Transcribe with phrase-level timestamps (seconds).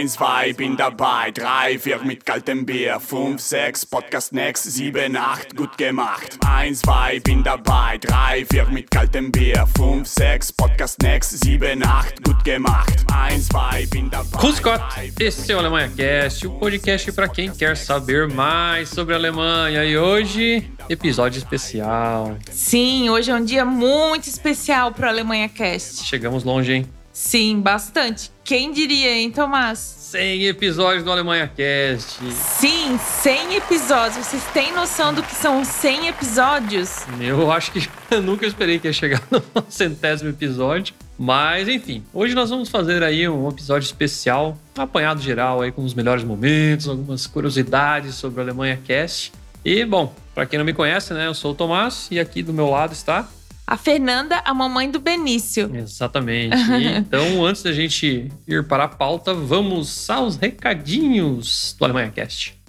[0.00, 1.30] Eins, zwei, bin dabei.
[1.30, 2.98] Drei, vier mit kaltem Bier.
[2.98, 4.64] Fünf, sechs, Podcast next.
[4.64, 6.38] Sieben, acht, gut gemacht.
[6.46, 7.98] Eins, zwei, bin dabei.
[7.98, 9.66] Drei, vier mit kaltem Bier.
[9.76, 11.44] Fünf, sechs, Podcast next.
[11.44, 13.04] Sieben, acht, gut gemacht.
[13.12, 14.40] Eins, zwei, bin dabei.
[14.40, 14.80] Grüß Gott,
[15.18, 19.84] esse é o Alemanha Cast, o podcast para quem quer saber mais sobre a Alemanha.
[19.84, 22.38] E hoje, episódio especial.
[22.50, 26.06] Sim, hoje é um dia muito especial pro Alemanha Cast.
[26.06, 26.99] Chegamos longe, hein?
[27.12, 28.30] Sim, bastante.
[28.44, 29.78] Quem diria, hein, Tomás?
[29.78, 32.18] 100 episódios do Alemanha Cast.
[32.32, 34.26] Sim, 100 episódios.
[34.26, 37.06] Vocês têm noção do que são 100 episódios?
[37.20, 40.94] Eu acho que eu nunca esperei que ia chegar no centésimo episódio.
[41.18, 45.84] Mas enfim, hoje nós vamos fazer aí um episódio especial, um apanhado geral aí com
[45.84, 49.32] os melhores momentos, algumas curiosidades sobre o Alemanha Cast.
[49.64, 52.52] E bom, para quem não me conhece, né, eu sou o Tomás e aqui do
[52.52, 53.28] meu lado está
[53.70, 55.70] A Fernanda, a mamãe do Benício.
[55.72, 56.56] Exatamente.
[56.98, 62.60] então, antes da gente ir para a pauta, vamos aos recadinhos do Alemanha Cast.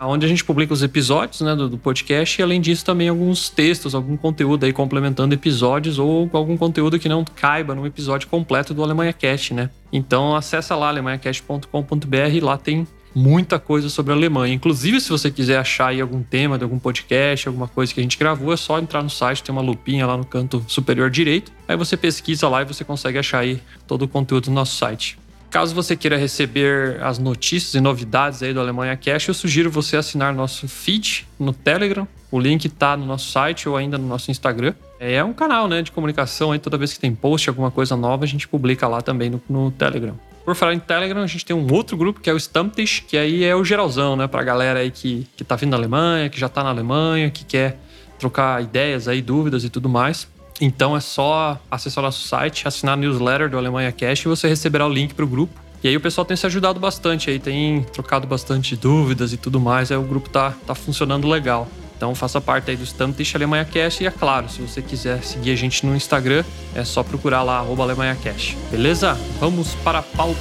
[0.00, 3.48] onde a gente publica os episódios né, do, do, podcast e, além disso, também alguns
[3.50, 8.72] textos, algum conteúdo aí complementando episódios ou algum conteúdo que não caiba num episódio completo
[8.72, 9.68] do Alemanha Cast, né?
[9.92, 14.54] Então, acessa lá alemanhacast.com.br lá tem muita coisa sobre a Alemanha.
[14.54, 18.02] Inclusive, se você quiser achar aí algum tema de algum podcast, alguma coisa que a
[18.02, 21.52] gente gravou, é só entrar no site, tem uma lupinha lá no canto superior direito.
[21.66, 25.18] Aí você pesquisa lá e você consegue achar aí todo o conteúdo do nosso site.
[25.50, 29.96] Caso você queira receber as notícias e novidades aí do Alemanha Cash, eu sugiro você
[29.96, 32.06] assinar nosso feed no Telegram.
[32.30, 34.74] O link está no nosso site ou ainda no nosso Instagram.
[35.00, 38.24] É um canal né, de comunicação aí, toda vez que tem post, alguma coisa nova,
[38.24, 40.14] a gente publica lá também no, no Telegram.
[40.44, 43.16] Por falar em Telegram, a gente tem um outro grupo que é o Stammtisch, que
[43.16, 44.26] aí é o geralzão, né?
[44.26, 47.44] Pra galera aí que, que tá vindo da Alemanha, que já tá na Alemanha, que
[47.44, 47.78] quer
[48.18, 50.28] trocar ideias aí, dúvidas e tudo mais.
[50.60, 54.86] Então é só acessar nosso site, assinar a newsletter do Alemanha Cash e você receberá
[54.86, 55.58] o link para o grupo.
[55.82, 59.58] E aí o pessoal tem se ajudado bastante aí, tem trocado bastante dúvidas e tudo
[59.58, 61.66] mais, aí o grupo tá, tá funcionando legal.
[62.00, 65.50] Então faça parte aí do Stammtisch Alemanha Cash e é claro, se você quiser seguir
[65.50, 66.42] a gente no Instagram,
[66.74, 68.56] é só procurar lá, arroba Alemanha Cash.
[68.70, 69.18] Beleza?
[69.38, 70.38] Vamos para a pauta!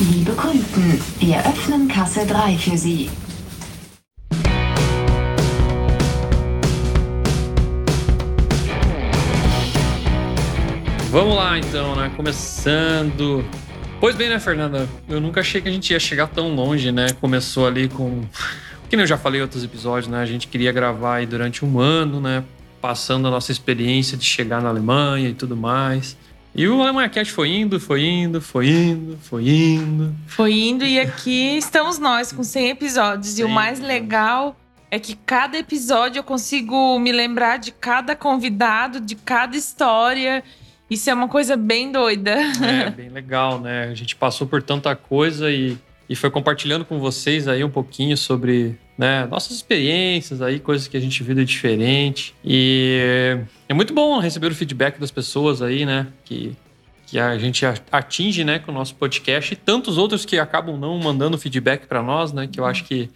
[0.00, 3.08] Liebe Kunden, wir öffnen Kasse 3 für Sie.
[11.12, 12.10] Vamos lá então, né?
[12.16, 13.44] Começando.
[14.04, 14.86] Pois bem, né, Fernanda?
[15.08, 17.06] Eu nunca achei que a gente ia chegar tão longe, né?
[17.22, 18.22] Começou ali com.
[18.86, 20.20] Que nem eu já falei em outros episódios, né?
[20.20, 22.44] A gente queria gravar aí durante um ano, né?
[22.82, 26.18] Passando a nossa experiência de chegar na Alemanha e tudo mais.
[26.54, 30.14] E o Alemanha Cast foi indo, foi indo, foi indo, foi indo.
[30.26, 33.28] Foi indo e aqui estamos nós com 100 episódios.
[33.28, 33.40] Sim.
[33.40, 34.54] E o mais legal
[34.90, 40.44] é que cada episódio eu consigo me lembrar de cada convidado, de cada história.
[40.90, 42.32] Isso é uma coisa bem doida.
[42.62, 43.84] É, bem legal, né?
[43.84, 45.76] A gente passou por tanta coisa e,
[46.08, 50.96] e foi compartilhando com vocês aí um pouquinho sobre né, nossas experiências aí, coisas que
[50.96, 52.34] a gente viu de diferente.
[52.44, 53.38] E
[53.68, 56.06] é muito bom receber o feedback das pessoas aí, né?
[56.24, 56.54] Que,
[57.06, 60.98] que a gente atinge né, com o nosso podcast e tantos outros que acabam não
[60.98, 62.46] mandando feedback para nós, né?
[62.46, 63.10] Que eu acho que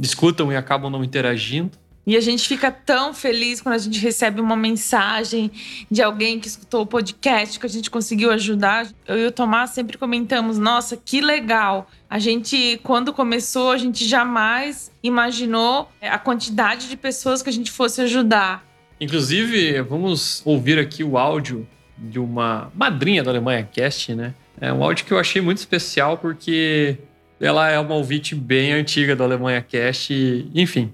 [0.00, 1.72] escutam e acabam não interagindo.
[2.06, 5.50] E a gente fica tão feliz quando a gente recebe uma mensagem
[5.90, 8.88] de alguém que escutou o podcast, que a gente conseguiu ajudar.
[9.06, 11.88] Eu e o Tomás sempre comentamos: nossa, que legal.
[12.08, 17.70] A gente, quando começou, a gente jamais imaginou a quantidade de pessoas que a gente
[17.70, 18.64] fosse ajudar.
[19.00, 21.66] Inclusive, vamos ouvir aqui o áudio
[21.96, 24.34] de uma madrinha da Alemanha Cast, né?
[24.60, 26.98] É um áudio que eu achei muito especial porque
[27.40, 30.92] ela é uma ouvinte bem antiga da Alemanha Cast, e, enfim.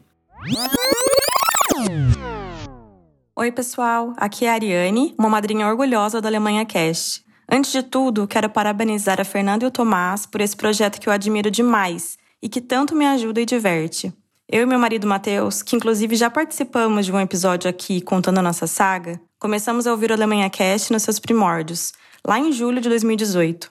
[3.35, 4.13] Oi, pessoal.
[4.17, 7.25] Aqui é a Ariane, uma madrinha orgulhosa da Alemanha Cast.
[7.51, 11.13] Antes de tudo, quero parabenizar a Fernanda e o Tomás por esse projeto que eu
[11.13, 14.13] admiro demais e que tanto me ajuda e diverte.
[14.49, 18.43] Eu e meu marido Matheus, que inclusive já participamos de um episódio aqui contando a
[18.43, 21.93] nossa saga, começamos a ouvir o Alemanha Cast nos seus primórdios,
[22.27, 23.71] lá em julho de 2018.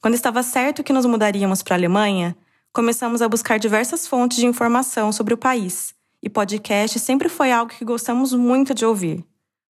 [0.00, 2.36] Quando estava certo que nos mudaríamos para a Alemanha,
[2.72, 7.72] começamos a buscar diversas fontes de informação sobre o país, e podcast sempre foi algo
[7.72, 9.24] que gostamos muito de ouvir.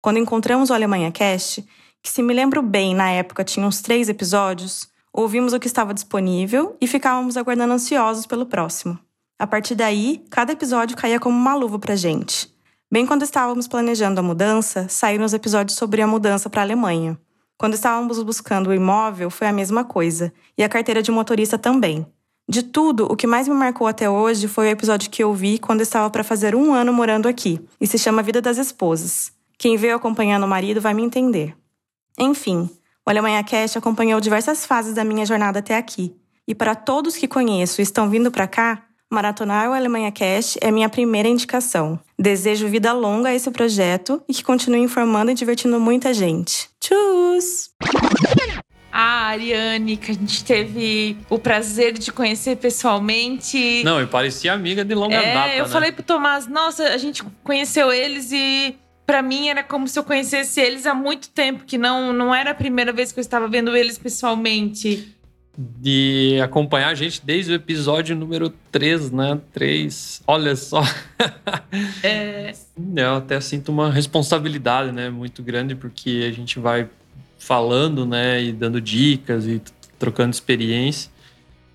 [0.02, 1.64] Quando encontramos o Alemanha Cast,
[2.02, 5.94] que se me lembro bem, na época tinha uns três episódios, ouvimos o que estava
[5.94, 8.98] disponível e ficávamos aguardando ansiosos pelo próximo.
[9.38, 12.54] A partir daí, cada episódio caía como uma luva pra gente.
[12.92, 17.20] Bem quando estávamos planejando a mudança, saíram os episódios sobre a mudança para a Alemanha.
[17.58, 22.08] Quando estávamos buscando o imóvel, foi a mesma coisa, e a carteira de motorista também.
[22.50, 25.60] De tudo, o que mais me marcou até hoje foi o episódio que eu vi
[25.60, 29.32] quando estava para fazer um ano morando aqui, e se chama Vida das Esposas.
[29.56, 31.56] Quem veio acompanhando o marido vai me entender.
[32.18, 32.68] Enfim,
[33.06, 36.16] o Alemanha Cast acompanhou diversas fases da minha jornada até aqui.
[36.48, 38.82] E para todos que conheço e estão vindo para cá,
[39.12, 42.00] maratonar o Alemanha Cast é minha primeira indicação.
[42.18, 46.68] Desejo vida longa a esse projeto e que continue informando e divertindo muita gente.
[46.80, 47.70] Tchus!
[48.92, 53.84] A Ariane, que a gente teve o prazer de conhecer pessoalmente.
[53.84, 55.70] Não, e parecia amiga de longa é, data, eu né?
[55.70, 58.76] falei pro Tomás, nossa, a gente conheceu eles e
[59.06, 62.52] para mim era como se eu conhecesse eles há muito tempo, que não, não era
[62.52, 65.16] a primeira vez que eu estava vendo eles pessoalmente.
[65.58, 69.42] De acompanhar a gente desde o episódio número 3, né?
[69.52, 70.22] 3.
[70.26, 70.84] Olha só.
[72.02, 72.54] É,
[72.96, 75.10] Eu até sinto uma responsabilidade, né?
[75.10, 76.88] Muito grande, porque a gente vai
[77.40, 78.44] falando, né?
[78.44, 79.62] E dando dicas e
[79.98, 81.10] trocando experiência.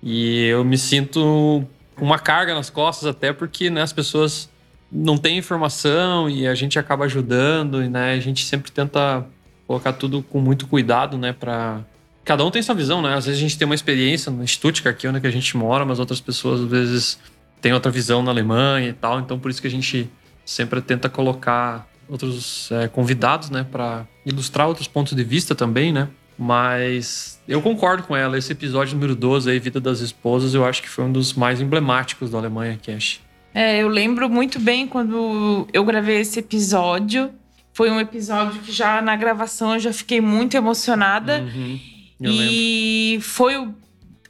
[0.01, 1.65] E eu me sinto
[1.95, 4.49] com uma carga nas costas, até porque né, as pessoas
[4.91, 8.13] não têm informação e a gente acaba ajudando, e né?
[8.13, 9.25] A gente sempre tenta
[9.67, 11.33] colocar tudo com muito cuidado, né?
[11.33, 11.81] Pra...
[12.23, 13.15] Cada um tem sua visão, né?
[13.15, 15.83] Às vezes a gente tem uma experiência no Stuttgart, aqui onde que a gente mora,
[15.85, 17.19] mas outras pessoas às vezes
[17.59, 19.19] têm outra visão na Alemanha e tal.
[19.19, 20.09] Então por isso que a gente
[20.45, 26.07] sempre tenta colocar outros é, convidados, né, para ilustrar outros pontos de vista também, né?
[26.37, 28.37] Mas eu concordo com ela.
[28.37, 31.61] Esse episódio número 12 aí, Vida das Esposas, eu acho que foi um dos mais
[31.61, 33.19] emblemáticos da Alemanha Cash.
[33.53, 37.31] é, eu lembro muito bem quando eu gravei esse episódio.
[37.73, 41.39] Foi um episódio que já na gravação eu já fiquei muito emocionada.
[41.41, 41.79] Uhum,
[42.21, 42.47] eu lembro.
[42.51, 43.73] E foi o-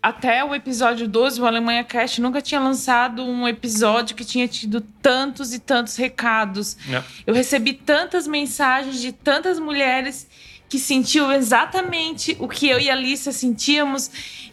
[0.06, 4.80] até o episódio 12, o Alemanha Cast nunca tinha lançado um episódio que tinha tido
[4.80, 6.78] tantos e tantos recados.
[6.88, 7.02] É.
[7.26, 10.28] Eu recebi tantas mensagens de tantas mulheres
[10.70, 14.12] que sentiu exatamente o que eu e a Alissa sentíamos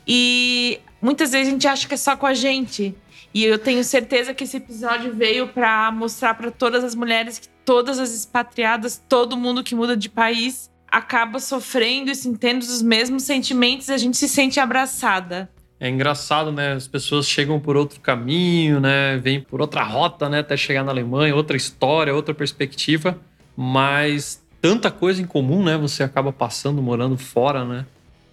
[0.08, 2.94] e muitas vezes a gente acha que é só com a gente.
[3.34, 7.48] E eu tenho certeza que esse episódio veio para mostrar para todas as mulheres que
[7.62, 13.22] todas as expatriadas, todo mundo que muda de país acaba sofrendo e sentindo os mesmos
[13.22, 15.50] sentimentos e a gente se sente abraçada.
[15.80, 16.74] É engraçado, né?
[16.74, 19.16] As pessoas chegam por outro caminho, né?
[19.16, 20.40] Vêm por outra rota, né?
[20.40, 23.18] Até chegar na Alemanha, outra história, outra perspectiva.
[23.56, 25.76] Mas tanta coisa em comum, né?
[25.78, 27.86] Você acaba passando, morando fora, né?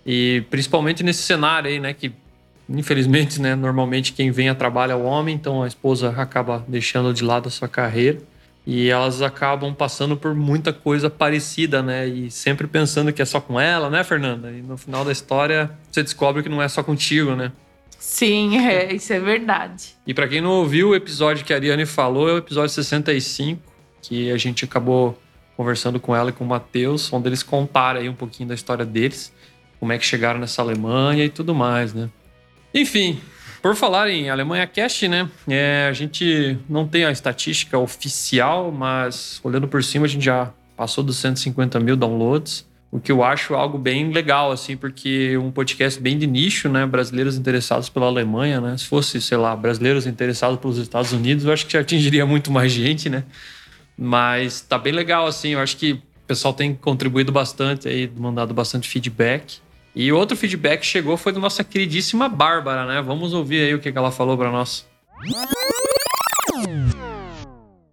[0.05, 1.93] E principalmente nesse cenário aí, né?
[1.93, 2.12] Que
[2.69, 3.55] infelizmente, né?
[3.55, 7.48] Normalmente quem vem a trabalho é o homem, então a esposa acaba deixando de lado
[7.48, 8.19] a sua carreira.
[8.71, 12.07] E elas acabam passando por muita coisa parecida, né?
[12.07, 14.51] E sempre pensando que é só com ela, né, Fernanda?
[14.51, 17.51] E no final da história você descobre que não é só contigo, né?
[17.97, 19.95] Sim, é, isso é verdade.
[20.05, 23.59] E para quem não ouviu o episódio que a Ariane falou, é o episódio 65,
[24.03, 25.19] que a gente acabou
[25.57, 28.85] conversando com ela e com o Matheus, onde eles contaram aí um pouquinho da história
[28.85, 29.33] deles,
[29.79, 32.07] como é que chegaram nessa Alemanha e tudo mais, né?
[32.71, 33.19] Enfim,
[33.61, 35.29] por falar em Alemanha Cast, né?
[35.47, 40.51] é, a gente não tem a estatística oficial, mas olhando por cima, a gente já
[40.75, 42.67] passou dos 150 mil downloads.
[42.91, 46.87] O que eu acho algo bem legal, assim, porque um podcast bem de nicho, né?
[46.87, 48.75] Brasileiros interessados pela Alemanha, né?
[48.77, 52.49] Se fosse, sei lá, brasileiros interessados pelos Estados Unidos, eu acho que já atingiria muito
[52.49, 53.25] mais gente, né?
[53.95, 55.49] Mas tá bem legal, assim.
[55.49, 59.59] Eu acho que o pessoal tem contribuído bastante aí, mandado bastante feedback.
[59.96, 63.01] E outro feedback que chegou foi da nossa queridíssima Bárbara, né?
[63.01, 64.86] Vamos ouvir aí o que ela falou para nós.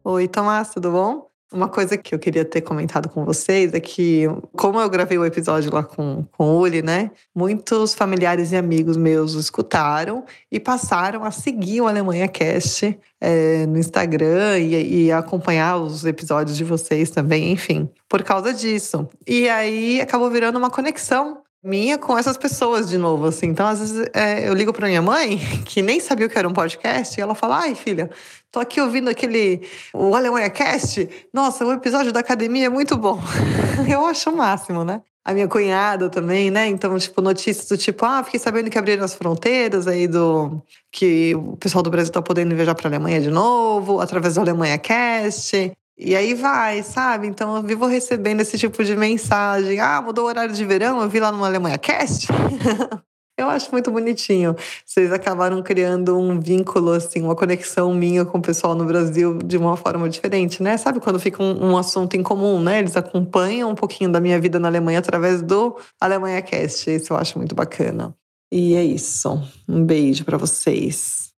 [0.04, 1.26] Oi, Tomás, tudo bom?
[1.52, 4.24] Uma coisa que eu queria ter comentado com vocês é que,
[4.56, 7.10] como eu gravei o episódio lá com, com o Uli, né?
[7.34, 13.78] Muitos familiares e amigos meus escutaram e passaram a seguir o Alemanha Cast é, no
[13.78, 19.08] Instagram e, e acompanhar os episódios de vocês também, enfim, por causa disso.
[19.26, 23.46] E aí acabou virando uma conexão minha com essas pessoas de novo, assim.
[23.46, 26.48] Então, às vezes, é, eu ligo para minha mãe, que nem sabia o que era
[26.48, 28.10] um podcast, e ela fala: ai, filha,
[28.50, 29.68] tô aqui ouvindo aquele.
[29.92, 31.08] O Alemanha Cast.
[31.32, 33.20] Nossa, o episódio da academia é muito bom.
[33.90, 35.02] eu acho o máximo, né?
[35.24, 36.68] A minha cunhada também, né?
[36.68, 40.62] Então, tipo, notícias do tipo, ah, fiquei sabendo que abriram as fronteiras aí do.
[40.92, 44.78] que o pessoal do Brasil tá podendo viajar pra Alemanha de novo, através do Alemanha
[44.78, 45.72] Cast.
[45.98, 47.26] E aí vai, sabe?
[47.26, 49.80] Então eu vivo recebendo esse tipo de mensagem.
[49.80, 52.28] Ah, mudou o horário de verão, eu vi lá no Alemanha Cast.
[53.38, 54.54] eu acho muito bonitinho.
[54.84, 59.56] Vocês acabaram criando um vínculo, assim, uma conexão minha com o pessoal no Brasil de
[59.56, 60.76] uma forma diferente, né?
[60.76, 62.78] Sabe quando fica um, um assunto em comum, né?
[62.80, 66.90] Eles acompanham um pouquinho da minha vida na Alemanha através do Alemanha Cast.
[66.90, 68.14] Isso eu acho muito bacana.
[68.52, 69.42] E é isso.
[69.66, 71.32] Um beijo para vocês.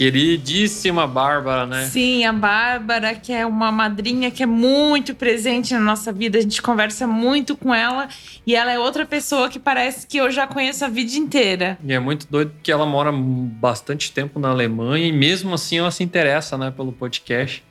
[0.00, 1.84] Queridíssima Bárbara, né?
[1.84, 6.40] Sim, a Bárbara, que é uma madrinha que é muito presente na nossa vida, a
[6.40, 8.08] gente conversa muito com ela
[8.46, 11.76] e ela é outra pessoa que parece que eu já conheço a vida inteira.
[11.84, 15.90] E é muito doido que ela mora bastante tempo na Alemanha e mesmo assim ela
[15.90, 17.62] se interessa, né, pelo podcast.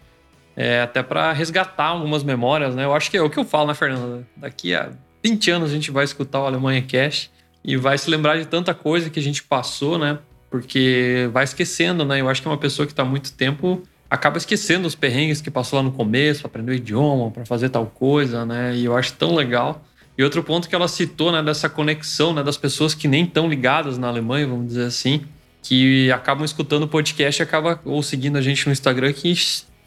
[0.55, 2.85] É, até para resgatar algumas memórias, né?
[2.85, 4.27] Eu acho que é o que eu falo, né, Fernanda?
[4.37, 4.91] Daqui a
[5.23, 7.31] 20 anos a gente vai escutar o Alemanha Cast
[7.65, 10.19] e vai se lembrar de tanta coisa que a gente passou, né?
[10.49, 12.21] Porque vai esquecendo, né?
[12.21, 15.77] Eu acho que uma pessoa que está muito tempo acaba esquecendo os perrengues que passou
[15.77, 18.75] lá no começo, o idioma, para fazer tal coisa, né?
[18.75, 19.85] E eu acho tão legal.
[20.17, 23.47] E outro ponto que ela citou, né, dessa conexão, né, das pessoas que nem estão
[23.47, 25.21] ligadas na Alemanha, vamos dizer assim,
[25.61, 29.33] que acabam escutando o podcast acaba ou seguindo a gente no Instagram que,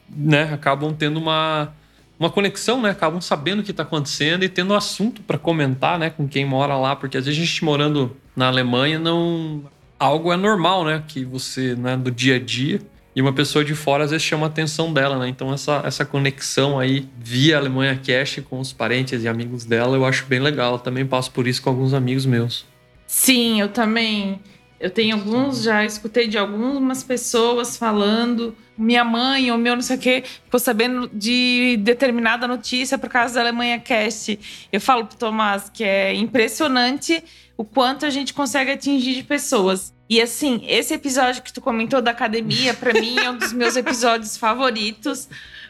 [0.08, 1.74] né, acabam tendo uma
[2.18, 2.90] uma conexão, né?
[2.90, 6.76] Acabam sabendo o que está acontecendo e tendo assunto para comentar, né, com quem mora
[6.76, 9.64] lá, porque às vezes a gente morando na Alemanha não
[10.02, 11.02] algo é normal, né?
[11.06, 12.80] Que você, né, do dia a dia.
[13.14, 15.28] E uma pessoa de fora às vezes chama a atenção dela, né?
[15.28, 20.04] Então essa, essa conexão aí via Alemanha Cash com os parentes e amigos dela, eu
[20.04, 20.74] acho bem legal.
[20.74, 22.66] Eu também passo por isso com alguns amigos meus.
[23.06, 24.40] Sim, eu também.
[24.80, 28.56] Eu tenho alguns, já escutei de algumas pessoas falando.
[28.76, 33.34] Minha mãe ou meu não sei o quê, ficou sabendo de determinada notícia por causa
[33.34, 34.66] da Alemanha Cast.
[34.72, 37.22] Eu falo pro Tomás que é impressionante
[37.56, 39.92] o quanto a gente consegue atingir de pessoas.
[40.08, 43.76] E assim, esse episódio que tu comentou da academia, para mim é um dos meus
[43.76, 45.28] episódios favoritos,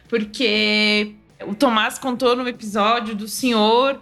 [0.09, 1.15] porque
[1.47, 4.01] o Tomás contou no episódio do senhor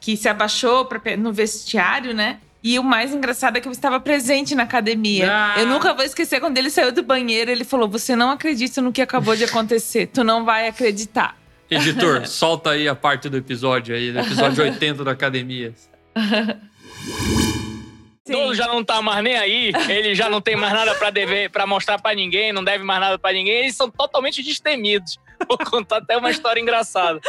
[0.00, 2.38] que se abaixou pra, no vestiário, né?
[2.62, 5.28] E o mais engraçado é que eu estava presente na academia.
[5.30, 5.54] Ah.
[5.58, 8.92] Eu nunca vou esquecer quando ele saiu do banheiro, ele falou: Você não acredita no
[8.92, 11.36] que acabou de acontecer, tu não vai acreditar.
[11.68, 15.74] Editor, solta aí a parte do episódio aí, do episódio 80 da academia.
[18.24, 18.54] Sim.
[18.54, 21.66] já não tá mais nem aí, ele já não tem mais nada para dever, para
[21.66, 25.18] mostrar para ninguém, não deve mais nada para ninguém, eles são totalmente destemidos.
[25.48, 27.20] Vou contar até uma história engraçada.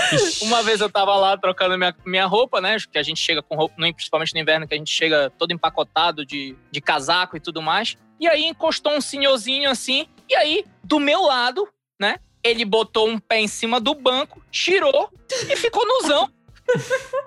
[0.42, 2.78] Uma vez eu tava lá trocando minha, minha roupa, né?
[2.92, 6.24] Que a gente chega com roupa, principalmente no inverno, que a gente chega todo empacotado
[6.24, 7.98] de, de casaco e tudo mais.
[8.20, 11.68] E aí encostou um senhorzinho assim, e aí, do meu lado,
[12.00, 12.20] né?
[12.44, 15.10] Ele botou um pé em cima do banco, tirou
[15.50, 16.30] e ficou nuzão.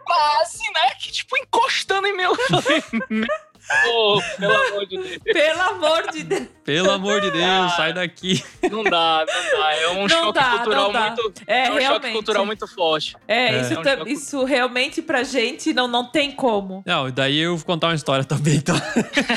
[0.05, 0.91] Quase, né?
[1.01, 2.33] Que tipo, encostando em meu.
[3.89, 5.19] Oh, pelo amor de Deus.
[5.25, 6.49] Pelo amor de Deus.
[6.65, 8.43] Pelo amor de Deus, ah, sai daqui.
[8.69, 9.73] Não dá, não dá.
[9.75, 11.33] É um não choque dá, cultural muito.
[11.47, 13.17] É, é um choque cultural muito forte.
[13.29, 13.61] É, é.
[13.61, 16.83] Isso, é um isso realmente pra gente não, não tem como.
[16.85, 18.77] Não, daí eu vou contar uma história também, então.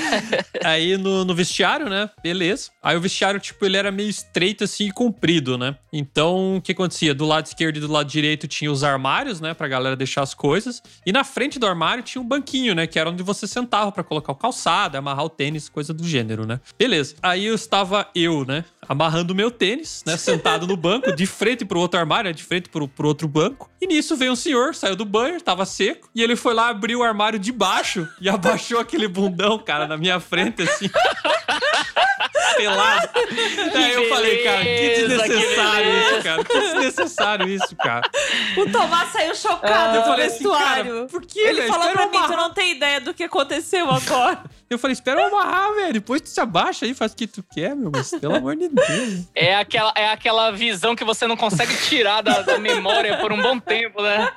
[0.66, 2.10] Aí no, no vestiário, né?
[2.24, 2.72] Beleza.
[2.82, 5.76] Aí o vestiário, tipo, ele era meio estreito assim e comprido, né?
[5.94, 7.14] Então, o que acontecia?
[7.14, 9.54] Do lado esquerdo e do lado direito tinha os armários, né?
[9.54, 10.82] Pra galera deixar as coisas.
[11.06, 12.88] E na frente do armário tinha um banquinho, né?
[12.88, 16.04] Que era onde você sentava pra colocar colocar o calçado, amarrar o tênis, coisa do
[16.04, 16.60] gênero, né?
[16.78, 17.16] Beleza.
[17.22, 18.66] Aí eu estava eu, né?
[18.88, 20.16] Amarrando o meu tênis, né?
[20.18, 22.34] Sentado no banco, de frente pro outro armário, né?
[22.34, 23.70] de frente pro, pro outro banco.
[23.82, 26.96] E nisso veio um senhor, saiu do banho, tava seco, e ele foi lá abrir
[26.96, 30.90] o armário de baixo e abaixou aquele bundão, cara, na minha frente, assim.
[32.60, 33.10] pelado.
[33.76, 36.44] Aí eu falei, cara, que desnecessário que isso, cara.
[36.44, 38.10] Que desnecessário isso, cara.
[38.58, 40.98] O Tomás saiu chocado ah, no vestuário.
[41.00, 41.74] Assim, por que, Ele velho?
[41.74, 44.44] falou pra mim, tu não tem ideia do que aconteceu agora.
[44.70, 45.94] Eu falei, espera eu amarrar, velho.
[45.94, 47.90] Depois tu se abaixa aí, faz o que tu quer, meu.
[47.92, 49.26] Mas pelo amor de Deus.
[49.34, 53.42] É aquela, é aquela visão que você não consegue tirar da, da memória por um
[53.42, 54.32] bom tempo, né?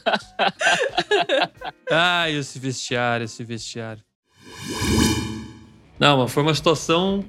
[1.90, 4.02] Ai, esse vestiário, esse vestiário.
[6.00, 7.22] Não, mas foi uma situação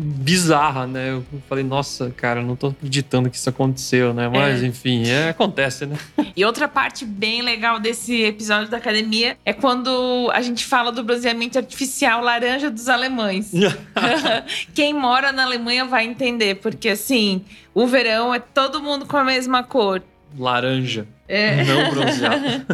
[0.00, 1.10] bizarra, né?
[1.10, 4.28] Eu falei, nossa, cara, não tô acreditando que isso aconteceu, né?
[4.28, 4.66] Mas, É.
[4.66, 5.96] enfim, é, acontece, né?
[6.36, 11.02] E outra parte bem legal desse episódio da academia é quando a gente fala do
[11.02, 13.50] bronzeamento artificial laranja dos alemães.
[14.74, 17.44] Quem mora na Alemanha vai entender, porque assim,
[17.74, 20.00] o verão é todo mundo com a mesma cor.
[20.38, 21.06] Laranja.
[21.26, 21.64] É.
[21.64, 22.66] Não bronzeado.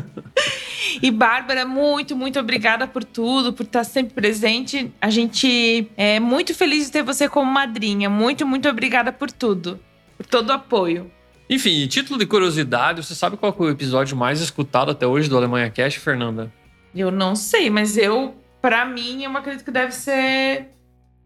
[1.03, 4.93] E Bárbara, muito, muito obrigada por tudo, por estar sempre presente.
[5.01, 8.09] A gente é muito feliz de ter você como madrinha.
[8.09, 9.81] Muito, muito obrigada por tudo.
[10.17, 11.11] Por todo o apoio.
[11.49, 15.37] Enfim, título de curiosidade, você sabe qual é o episódio mais escutado até hoje do
[15.37, 16.53] Alemanha Cash, Fernanda?
[16.95, 20.69] Eu não sei, mas eu, pra mim, eu acredito que deve ser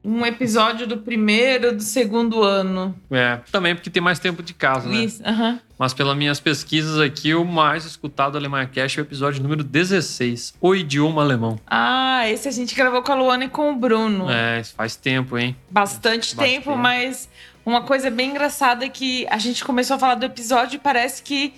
[0.05, 2.95] um episódio do primeiro do segundo ano.
[3.11, 5.05] É, também porque tem mais tempo de casa, né?
[5.05, 5.61] Isso, aham.
[5.79, 9.63] Mas pelas minhas pesquisas aqui, o mais escutado do Alemanha Cash é o episódio número
[9.63, 11.59] 16, O Idioma Alemão.
[11.67, 14.29] Ah, esse a gente gravou com a Luana e com o Bruno.
[14.31, 15.57] É, faz tempo, hein?
[15.71, 16.37] Bastante Bastante.
[16.37, 17.29] tempo, mas
[17.65, 21.23] uma coisa bem engraçada é que a gente começou a falar do episódio e parece
[21.23, 21.55] que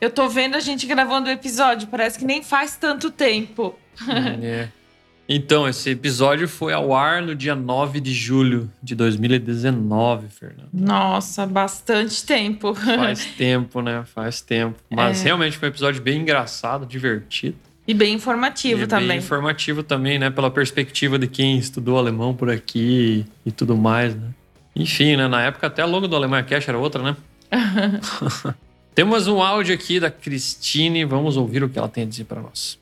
[0.00, 1.88] eu tô vendo a gente gravando o episódio.
[1.88, 3.74] Parece que nem faz tanto tempo.
[4.42, 4.68] É.
[5.28, 10.68] Então, esse episódio foi ao ar no dia 9 de julho de 2019, Fernando.
[10.72, 12.74] Nossa, bastante tempo.
[12.74, 14.04] Faz tempo, né?
[14.14, 14.76] Faz tempo.
[14.90, 15.24] Mas É.
[15.24, 17.56] realmente foi um episódio bem engraçado, divertido.
[17.88, 19.08] E bem informativo e também.
[19.08, 20.28] Bem informativo também, né?
[20.30, 24.28] Pela perspectiva de quem estudou alemão por aqui e tudo mais, né?
[24.76, 25.26] Enfim, né?
[25.28, 27.16] Na época até a logo do Alemanha Cash era outra, né?
[28.94, 31.04] Temos um áudio aqui da Cristine.
[31.04, 32.78] Vamos ouvir o que ela tem a dizer para nós.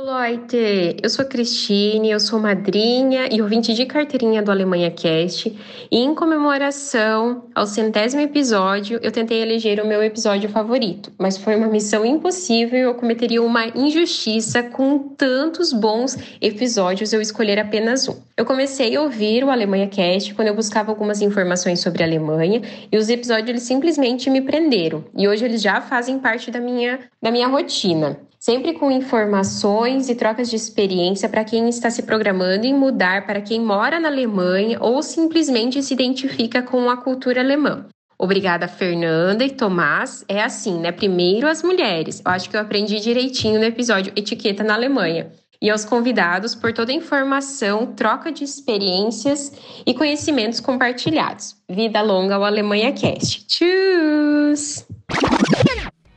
[0.00, 5.52] Leute, eu sou a Cristine, eu sou madrinha e ouvinte de carteirinha do Alemanha Cast.
[5.90, 11.56] E em comemoração ao centésimo episódio, eu tentei eleger o meu episódio favorito, mas foi
[11.56, 18.08] uma missão impossível e eu cometeria uma injustiça com tantos bons episódios eu escolher apenas
[18.08, 18.14] um.
[18.36, 22.62] Eu comecei a ouvir o Alemanha Cast quando eu buscava algumas informações sobre a Alemanha
[22.92, 25.04] e os episódios eles simplesmente me prenderam.
[25.16, 28.16] E hoje eles já fazem parte da minha, da minha rotina.
[28.48, 33.42] Sempre com informações e trocas de experiência para quem está se programando em mudar para
[33.42, 37.84] quem mora na Alemanha ou simplesmente se identifica com a cultura alemã.
[38.18, 40.24] Obrigada, Fernanda e Tomás.
[40.26, 40.90] É assim, né?
[40.90, 42.22] Primeiro as mulheres.
[42.24, 45.30] Eu acho que eu aprendi direitinho no episódio Etiqueta na Alemanha.
[45.60, 49.52] E aos convidados por toda a informação, troca de experiências
[49.86, 51.54] e conhecimentos compartilhados.
[51.68, 53.46] Vida longa ao Alemanha Cast.
[53.46, 54.86] Tchus!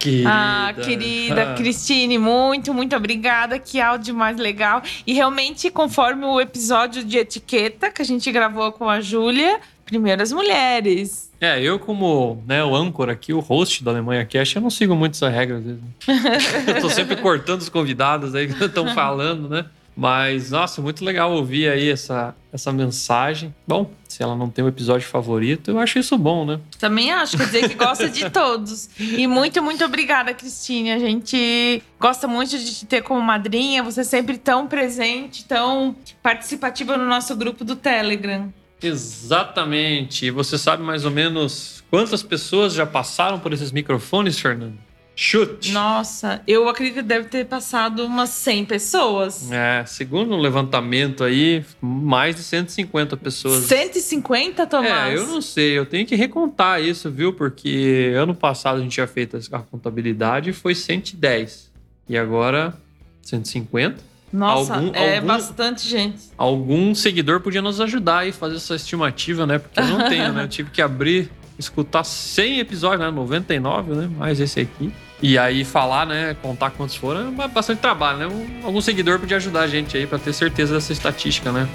[0.01, 0.29] Querida.
[0.31, 1.53] Ah, querida Ah.
[1.53, 3.59] Cristine, muito, muito obrigada.
[3.59, 4.81] Que áudio mais legal.
[5.05, 10.23] E realmente, conforme o episódio de etiqueta que a gente gravou com a Júlia, primeiro
[10.23, 11.29] as mulheres.
[11.39, 14.95] É, eu como né, o âncora aqui, o host da Alemanha Cash, eu não sigo
[14.95, 15.81] muito essa regra às vezes.
[16.67, 19.65] eu tô sempre cortando os convidados aí que estão falando, né?
[19.95, 23.53] Mas, nossa, muito legal ouvir aí essa, essa mensagem.
[23.67, 26.59] Bom, se ela não tem um episódio favorito, eu acho isso bom, né?
[26.79, 28.89] Também acho, quer dizer que gosta de todos.
[28.99, 30.91] E muito, muito obrigada, Cristine.
[30.91, 33.83] A gente gosta muito de te ter como madrinha.
[33.83, 38.51] Você é sempre tão presente, tão participativa no nosso grupo do Telegram.
[38.81, 40.25] Exatamente.
[40.25, 44.77] E você sabe mais ou menos quantas pessoas já passaram por esses microfones, Fernando?
[45.23, 45.71] Chute.
[45.71, 49.51] Nossa, eu acredito que deve ter passado umas 100 pessoas.
[49.51, 55.13] É, segundo um levantamento aí, mais de 150 pessoas 150, Tomás?
[55.13, 57.33] É, eu não sei, eu tenho que recontar isso, viu?
[57.33, 61.69] Porque ano passado a gente tinha feito a contabilidade e foi 110.
[62.09, 62.73] E agora
[63.21, 64.09] 150.
[64.33, 66.17] Nossa, algum- é algum- bastante gente.
[66.35, 69.59] Algum seguidor podia nos ajudar e fazer essa estimativa, né?
[69.59, 70.43] Porque eu não tenho, né?
[70.43, 71.29] Eu tive que abrir,
[71.61, 73.11] escutar 100 episódios, né?
[73.11, 74.09] 99, né?
[74.17, 74.91] Mais esse aqui.
[75.21, 76.35] E aí falar, né?
[76.41, 78.27] Contar quantos foram, é bastante trabalho, né?
[78.27, 81.67] Um- Algum seguidor podia ajudar a gente aí pra ter certeza dessa estatística, né?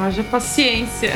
[0.00, 1.12] É, Haja paciência.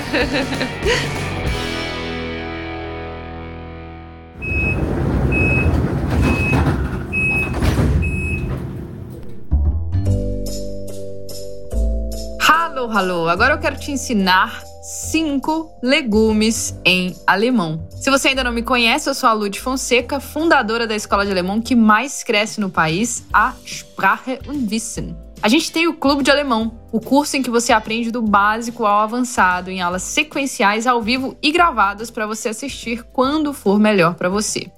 [12.49, 13.29] Hallo, hallo.
[13.29, 17.87] Agora eu quero te ensinar cinco legumes em alemão.
[17.91, 21.31] Se você ainda não me conhece, eu sou a Lud Fonseca, fundadora da escola de
[21.31, 25.17] alemão que mais cresce no país, a Sprache und Wissen.
[25.43, 28.85] A gente tem o Clube de Alemão, o curso em que você aprende do básico
[28.85, 34.15] ao avançado, em aulas sequenciais ao vivo e gravadas para você assistir quando for melhor
[34.15, 34.71] para você.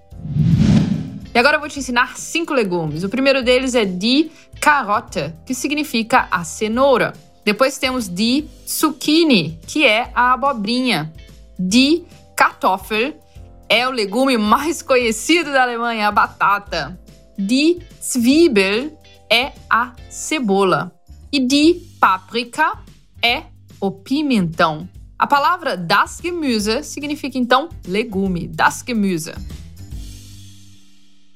[1.34, 3.02] E agora eu vou te ensinar cinco legumes.
[3.02, 7.12] O primeiro deles é die Karotte, que significa a cenoura.
[7.44, 11.12] Depois temos die Zucchini, que é a abobrinha.
[11.58, 12.04] Die
[12.36, 13.20] Kartoffel
[13.68, 16.98] é o legume mais conhecido da Alemanha, a batata.
[17.36, 18.96] Die Zwiebel
[19.30, 20.92] é a cebola.
[21.32, 22.78] E die Paprika
[23.22, 23.44] é
[23.80, 24.88] o pimentão.
[25.18, 29.34] A palavra das Gemüse significa então legume, das Gemüse.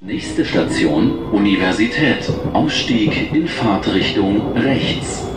[0.01, 2.29] Nächste Station Universität.
[2.53, 5.36] Ausstieg in Fahrtrichtung rechts.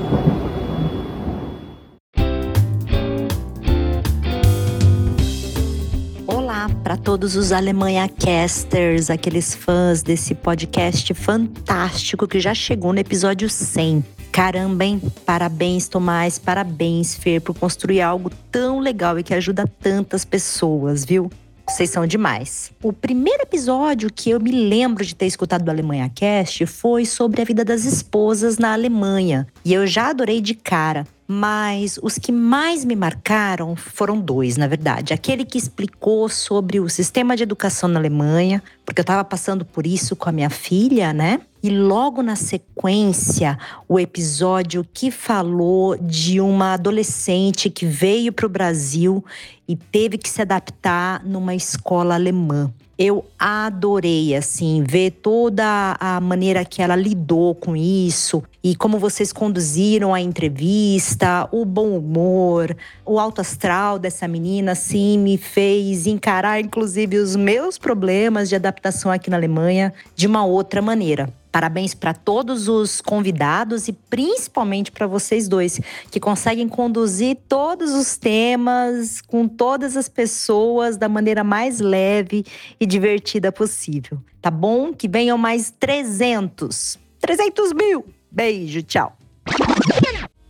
[6.60, 13.00] Olá para todos os Alemanha Casters, aqueles fãs desse podcast fantástico que já chegou no
[13.00, 14.04] episódio 100.
[14.30, 15.02] Caramba, hein?
[15.26, 21.32] Parabéns, Tomás, parabéns, Fer, por construir algo tão legal e que ajuda tantas pessoas, viu?
[21.66, 22.74] Vocês são demais.
[22.84, 27.42] O primeiro episódio que eu me lembro de ter escutado do Alemanha Cast foi sobre
[27.42, 29.48] a vida das esposas na Alemanha.
[29.64, 31.06] E eu já adorei de cara.
[31.32, 35.14] Mas os que mais me marcaram foram dois, na verdade.
[35.14, 39.86] Aquele que explicou sobre o sistema de educação na Alemanha, porque eu estava passando por
[39.86, 41.40] isso com a minha filha, né?
[41.62, 48.50] E logo na sequência, o episódio que falou de uma adolescente que veio para o
[48.50, 49.24] Brasil
[49.68, 52.74] e teve que se adaptar numa escola alemã.
[53.02, 59.32] Eu adorei, assim, ver toda a maneira que ela lidou com isso e como vocês
[59.32, 66.60] conduziram a entrevista, o bom humor, o alto astral dessa menina, assim, me fez encarar,
[66.60, 71.34] inclusive, os meus problemas de adaptação aqui na Alemanha de uma outra maneira.
[71.52, 75.80] Parabéns para todos os convidados e principalmente para vocês dois,
[76.12, 82.46] que conseguem conduzir todos os temas com todas as pessoas da maneira mais leve
[82.80, 84.20] e divertida possível.
[84.42, 84.94] Tá bom?
[84.94, 87.00] Que venham mais 300.
[87.20, 88.06] 300 mil!
[88.32, 89.18] Beijo, tchau.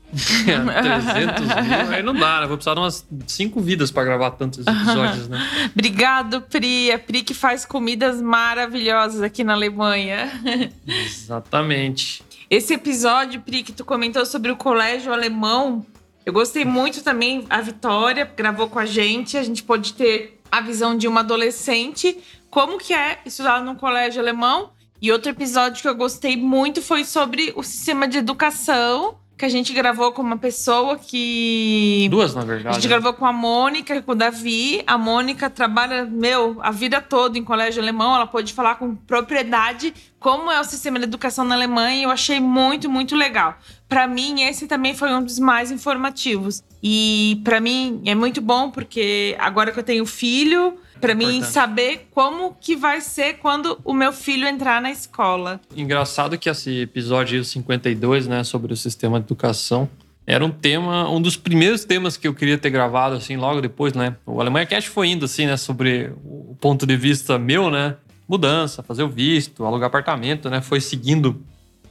[0.14, 2.48] 300 mil, aí não dá, né?
[2.48, 5.40] Vou precisar de umas cinco vidas para gravar tantos episódios, né?
[5.74, 6.92] Obrigado, Pri.
[6.92, 10.32] A Pri que faz comidas maravilhosas aqui na Alemanha.
[10.88, 12.24] Exatamente.
[12.50, 15.86] Esse episódio, Pri, que tu comentou sobre o colégio alemão,
[16.26, 17.46] eu gostei muito também.
[17.50, 19.38] A Vitória gravou com a gente.
[19.38, 22.18] A gente pôde ter a visão de uma adolescente,
[22.50, 24.72] como que é estudar num colégio alemão.
[25.02, 29.50] E outro episódio que eu gostei muito foi sobre o sistema de educação que a
[29.50, 32.10] gente gravou com uma pessoa que.
[32.12, 32.68] Duas, na verdade.
[32.68, 32.90] A gente né?
[32.90, 34.84] gravou com a Mônica e com o Davi.
[34.86, 38.14] A Mônica trabalha, meu, a vida toda em colégio alemão.
[38.14, 42.02] Ela pode falar com propriedade como é o sistema de educação na Alemanha.
[42.02, 43.58] E eu achei muito, muito legal.
[43.88, 46.62] Para mim, esse também foi um dos mais informativos.
[46.84, 52.08] E para mim é muito bom porque agora que eu tenho filho, para mim saber
[52.12, 55.60] como que vai ser quando o meu filho entrar na escola.
[55.76, 59.90] Engraçado que esse episódio 52, né, sobre o sistema de educação,
[60.26, 63.94] era um tema, um dos primeiros temas que eu queria ter gravado, assim, logo depois,
[63.94, 64.16] né?
[64.26, 67.96] O Alemanha Cast foi indo, assim, né, sobre o ponto de vista meu, né?
[68.28, 70.62] Mudança, fazer o visto, alugar apartamento, né?
[70.62, 71.44] Foi seguindo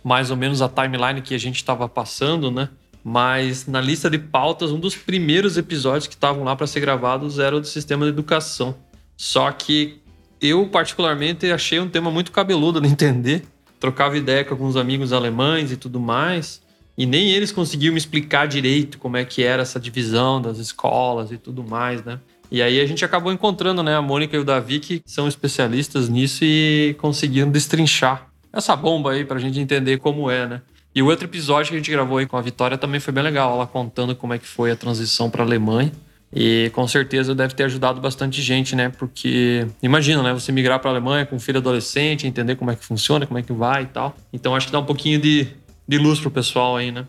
[0.05, 2.69] mais ou menos a timeline que a gente estava passando, né?
[3.03, 7.39] Mas na lista de pautas, um dos primeiros episódios que estavam lá para ser gravados
[7.39, 8.75] era o do sistema de educação.
[9.19, 10.01] Só que
[10.41, 13.43] eu, particularmente, achei um tema muito cabeludo de entender.
[13.81, 16.63] Trocava ideia com alguns amigos alemães e tudo mais.
[16.97, 21.33] E nem eles conseguiam me explicar direito como é que era essa divisão das escolas
[21.33, 22.21] e tudo mais, né?
[22.51, 26.09] E aí a gente acabou encontrando, né, a Mônica e o Davi, que são especialistas
[26.09, 30.63] nisso e conseguiram destrinchar essa bomba aí pra gente entender como é, né?
[30.95, 33.23] E o outro episódio que a gente gravou aí com a Vitória também foi bem
[33.23, 35.93] legal, ela contando como é que foi a transição para Alemanha.
[36.33, 38.91] E com certeza deve ter ajudado bastante gente, né?
[38.91, 40.33] Porque imagina, né?
[40.33, 43.43] Você migrar para Alemanha com um filho adolescente, entender como é que funciona, como é
[43.43, 44.15] que vai e tal.
[44.33, 45.49] Então acho que dá um pouquinho de,
[45.87, 47.07] de luz pro pessoal aí, né?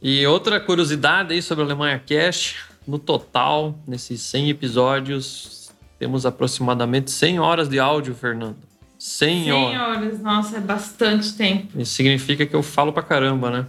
[0.00, 7.10] E outra curiosidade aí sobre a Alemanha Cash, no total, nesses 100 episódios, temos aproximadamente
[7.10, 8.56] 100 horas de áudio, Fernando.
[8.98, 9.70] 100 horas.
[9.70, 11.80] Senhoras, nossa, é bastante tempo.
[11.80, 13.66] Isso significa que eu falo pra caramba, né?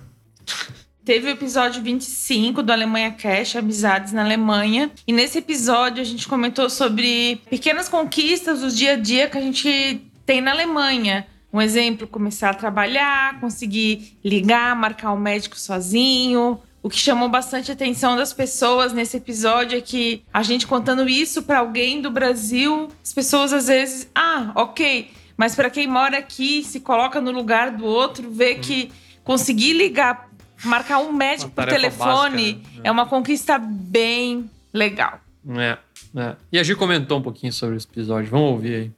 [1.05, 4.89] Teve o episódio 25 do Alemanha Cash, Amizades na Alemanha.
[5.05, 9.41] E nesse episódio a gente comentou sobre pequenas conquistas do dia a dia que a
[9.41, 11.27] gente tem na Alemanha.
[11.53, 16.59] Um exemplo, começar a trabalhar, conseguir ligar, marcar o um médico sozinho.
[16.81, 21.43] O que chamou bastante atenção das pessoas nesse episódio é que a gente contando isso
[21.43, 26.63] para alguém do Brasil, as pessoas às vezes, ah, ok, mas para quem mora aqui,
[26.63, 28.91] se coloca no lugar do outro, vê que
[29.23, 32.81] conseguir ligar marcar um médico por telefone básica, né?
[32.83, 35.19] é uma conquista bem legal.
[35.49, 35.77] É,
[36.15, 36.35] é.
[36.51, 38.29] E a Gi comentou um pouquinho sobre esse episódio.
[38.29, 38.91] Vamos ouvir aí.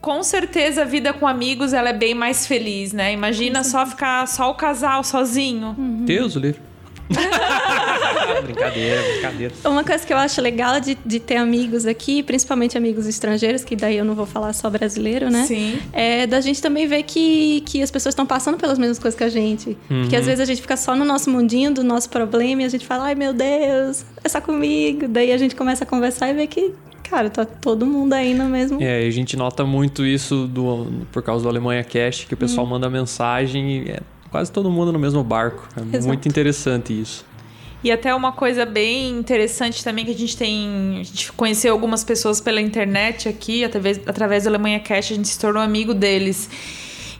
[0.00, 3.12] Com certeza a vida com amigos ela é bem mais feliz, né?
[3.12, 5.74] Imagina só ficar só o casal sozinho.
[6.04, 6.62] Deus, o livro.
[8.42, 9.54] brincadeira, brincadeira.
[9.64, 13.76] Uma coisa que eu acho legal de, de ter amigos aqui, principalmente amigos estrangeiros, que
[13.76, 15.44] daí eu não vou falar só brasileiro, né?
[15.44, 15.78] Sim.
[15.92, 19.24] É da gente também ver que, que as pessoas estão passando pelas mesmas coisas que
[19.24, 19.76] a gente.
[19.90, 20.02] Uhum.
[20.02, 22.68] Porque às vezes a gente fica só no nosso mundinho, do nosso problema, e a
[22.68, 25.06] gente fala, ai meu Deus, é só comigo.
[25.08, 26.72] Daí a gente começa a conversar e vê que,
[27.08, 28.82] cara, tá todo mundo aí no mesmo.
[28.82, 32.36] É, e a gente nota muito isso do, por causa do Alemanha Cast, que o
[32.36, 34.00] pessoal manda mensagem e é
[34.36, 35.66] quase todo mundo no mesmo barco.
[35.74, 36.06] É Exato.
[36.08, 37.24] muito interessante isso.
[37.82, 40.98] E até uma coisa bem interessante também que a gente tem.
[41.00, 45.28] A gente conheceu algumas pessoas pela internet aqui, através, através da Alemanha Cash, a gente
[45.28, 46.50] se tornou amigo deles.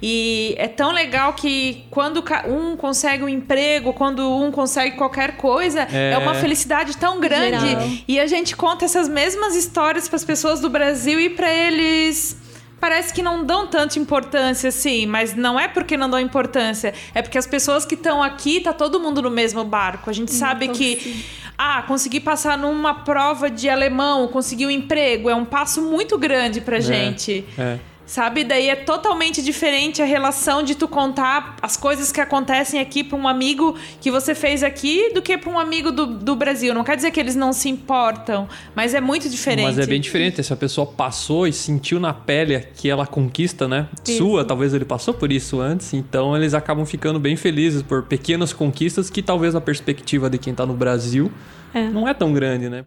[0.03, 5.89] E é tão legal que quando um consegue um emprego, quando um consegue qualquer coisa,
[5.91, 6.19] é, É.
[6.19, 7.67] uma felicidade tão grande.
[7.67, 7.89] Geral.
[8.07, 12.37] E a gente conta essas mesmas histórias para as pessoas do Brasil e para eles.
[12.81, 17.23] Parece que não dão tanta importância assim, mas não é porque não dão importância, é
[17.23, 20.11] porque as pessoas que estão aqui, tá todo mundo no mesmo barco.
[20.11, 21.25] A gente sabe que
[21.57, 26.61] ah, conseguir passar numa prova de alemão, conseguir um emprego, é um passo muito grande
[26.61, 27.45] pra gente.
[27.57, 27.79] É.
[28.07, 28.45] Sabe?
[28.45, 33.19] Daí é totalmente diferente a relação de tu contar as coisas que acontecem aqui pra
[33.19, 36.73] um amigo que você fez aqui do que pra um amigo do, do Brasil.
[36.73, 39.67] Não quer dizer que eles não se importam, mas é muito diferente.
[39.67, 40.43] Mas é bem diferente.
[40.43, 43.89] Se a pessoa passou e sentiu na pele que ela conquista, né?
[44.07, 44.19] Isso.
[44.19, 48.53] Sua, talvez ele passou por isso antes, então eles acabam ficando bem felizes por pequenas
[48.53, 51.33] conquistas que talvez na perspectiva de quem tá no Brasil
[51.75, 51.89] É.
[51.89, 52.85] não é tão grande, né?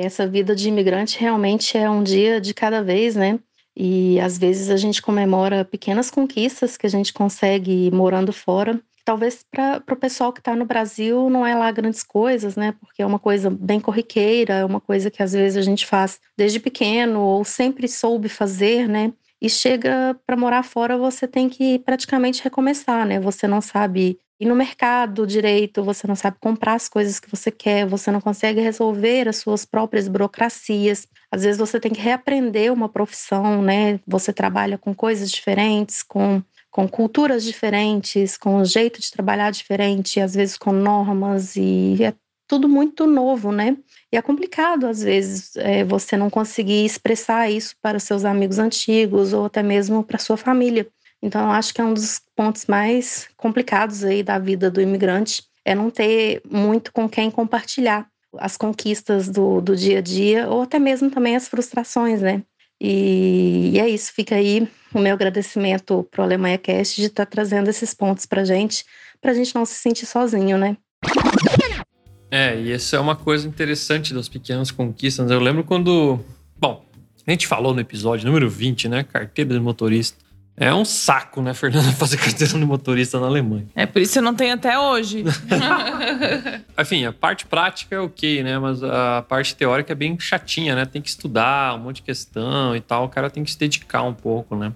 [0.00, 3.40] Essa vida de imigrante realmente é um dia de cada vez, né?
[3.76, 8.80] E às vezes a gente comemora pequenas conquistas que a gente consegue morando fora.
[9.04, 12.76] Talvez para o pessoal que está no Brasil não é lá grandes coisas, né?
[12.78, 16.20] Porque é uma coisa bem corriqueira, é uma coisa que às vezes a gente faz
[16.36, 19.12] desde pequeno ou sempre soube fazer, né?
[19.42, 23.18] E chega para morar fora, você tem que praticamente recomeçar, né?
[23.18, 27.50] Você não sabe ir no mercado direito, você não sabe comprar as coisas que você
[27.50, 31.06] quer, você não consegue resolver as suas próprias burocracias.
[31.30, 34.00] Às vezes você tem que reaprender uma profissão, né?
[34.06, 40.20] Você trabalha com coisas diferentes, com com culturas diferentes, com um jeito de trabalhar diferente,
[40.20, 42.14] às vezes com normas e é
[42.46, 43.76] tudo muito novo, né?
[44.12, 48.58] E é complicado, às vezes, é, você não conseguir expressar isso para os seus amigos
[48.58, 50.88] antigos ou até mesmo para sua família.
[51.22, 55.42] Então, eu acho que é um dos pontos mais complicados aí da vida do imigrante,
[55.64, 60.62] é não ter muito com quem compartilhar as conquistas do, do dia a dia ou
[60.62, 62.42] até mesmo também as frustrações, né?
[62.80, 67.26] E, e é isso, fica aí o meu agradecimento para o Alemanha Cast de estar
[67.26, 68.84] trazendo esses pontos para gente,
[69.20, 70.76] para a gente não se sentir sozinho, né?
[72.30, 75.30] É, e essa é uma coisa interessante das pequenas conquistas.
[75.30, 76.20] Eu lembro quando.
[76.58, 76.84] Bom,
[77.26, 79.02] a gente falou no episódio número 20, né?
[79.02, 80.27] Carteira de motorista.
[80.60, 83.66] É um saco, né, Fernanda, fazer carteira de motorista na Alemanha.
[83.74, 85.24] É por isso que eu não tenho até hoje.
[86.78, 88.58] Enfim, a parte prática é ok, né?
[88.58, 90.84] Mas a parte teórica é bem chatinha, né?
[90.84, 93.04] Tem que estudar um monte de questão e tal.
[93.04, 94.72] O cara tem que se dedicar um pouco, né?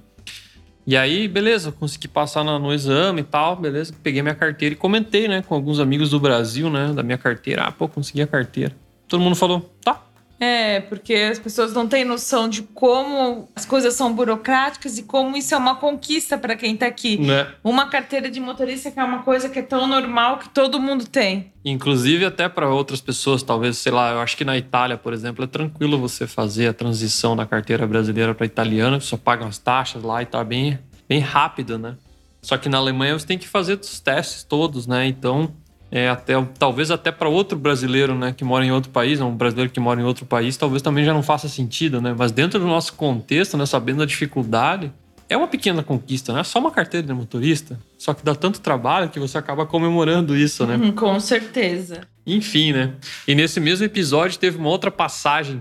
[0.85, 3.95] E aí, beleza, consegui passar no, no exame e tal, beleza.
[4.03, 7.64] Peguei minha carteira e comentei, né, com alguns amigos do Brasil, né, da minha carteira.
[7.64, 8.75] Ah, pô, consegui a carteira.
[9.07, 10.03] Todo mundo falou, tá.
[10.44, 15.37] É, porque as pessoas não têm noção de como as coisas são burocráticas e como
[15.37, 17.16] isso é uma conquista para quem tá aqui.
[17.16, 17.46] Né?
[17.62, 21.07] Uma carteira de motorista que é uma coisa que é tão normal que todo mundo
[21.07, 21.52] tem.
[21.64, 25.44] Inclusive até para outras pessoas, talvez, sei lá, eu acho que na Itália, por exemplo,
[25.44, 30.02] é tranquilo você fazer a transição da carteira brasileira para italiana, só paga as taxas
[30.02, 30.76] lá e tá bem,
[31.09, 31.94] bem rápido, né?
[32.42, 35.07] Só que na Alemanha você tem que fazer os testes todos, né?
[35.07, 35.55] Então,
[35.92, 39.70] é até talvez até para outro brasileiro, né, que mora em outro país, um brasileiro
[39.70, 42.14] que mora em outro país, talvez também já não faça sentido, né?
[42.16, 44.90] Mas dentro do nosso contexto, né, sabendo a dificuldade,
[45.28, 46.40] é uma pequena conquista, né?
[46.40, 50.35] É só uma carteira de motorista, só que dá tanto trabalho que você acaba comemorando
[50.35, 50.76] isso, né?
[50.76, 52.00] Uhum, com certeza.
[52.26, 52.94] Enfim, né?
[53.28, 55.59] E nesse mesmo episódio teve uma outra passagem.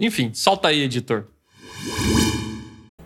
[0.00, 1.26] Enfim, solta aí, editor.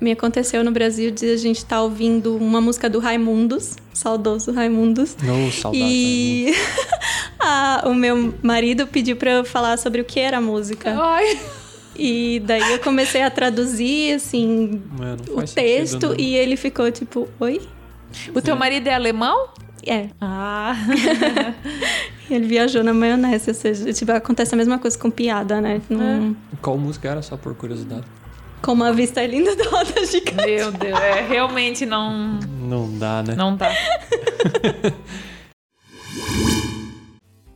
[0.01, 5.17] Me aconteceu no Brasil de a gente estar ouvindo uma música do Raimundos, saudoso Raimundos.
[5.23, 5.83] Não, saudade.
[5.85, 6.55] E
[7.41, 10.95] a- o meu marido pediu pra eu falar sobre o que era a música.
[11.01, 11.39] Ai.
[11.99, 14.83] E daí eu comecei a traduzir, assim,
[15.31, 15.55] o texto
[15.93, 16.17] sentido, né?
[16.19, 17.63] e ele ficou tipo, oi?
[18.35, 19.49] O teu marido é alemão?
[19.87, 20.09] É.
[20.21, 20.75] Ah.
[22.29, 25.81] E ele viajou na maionese, ou seja, tipo, acontece a mesma coisa com piada, né?
[25.89, 28.05] Não- Qual música era, só por curiosidade?
[28.63, 30.35] Como a vista é linda da roda gigante.
[30.35, 33.35] Meu Deus, é, realmente não, Não dá, né?
[33.37, 33.71] não dá.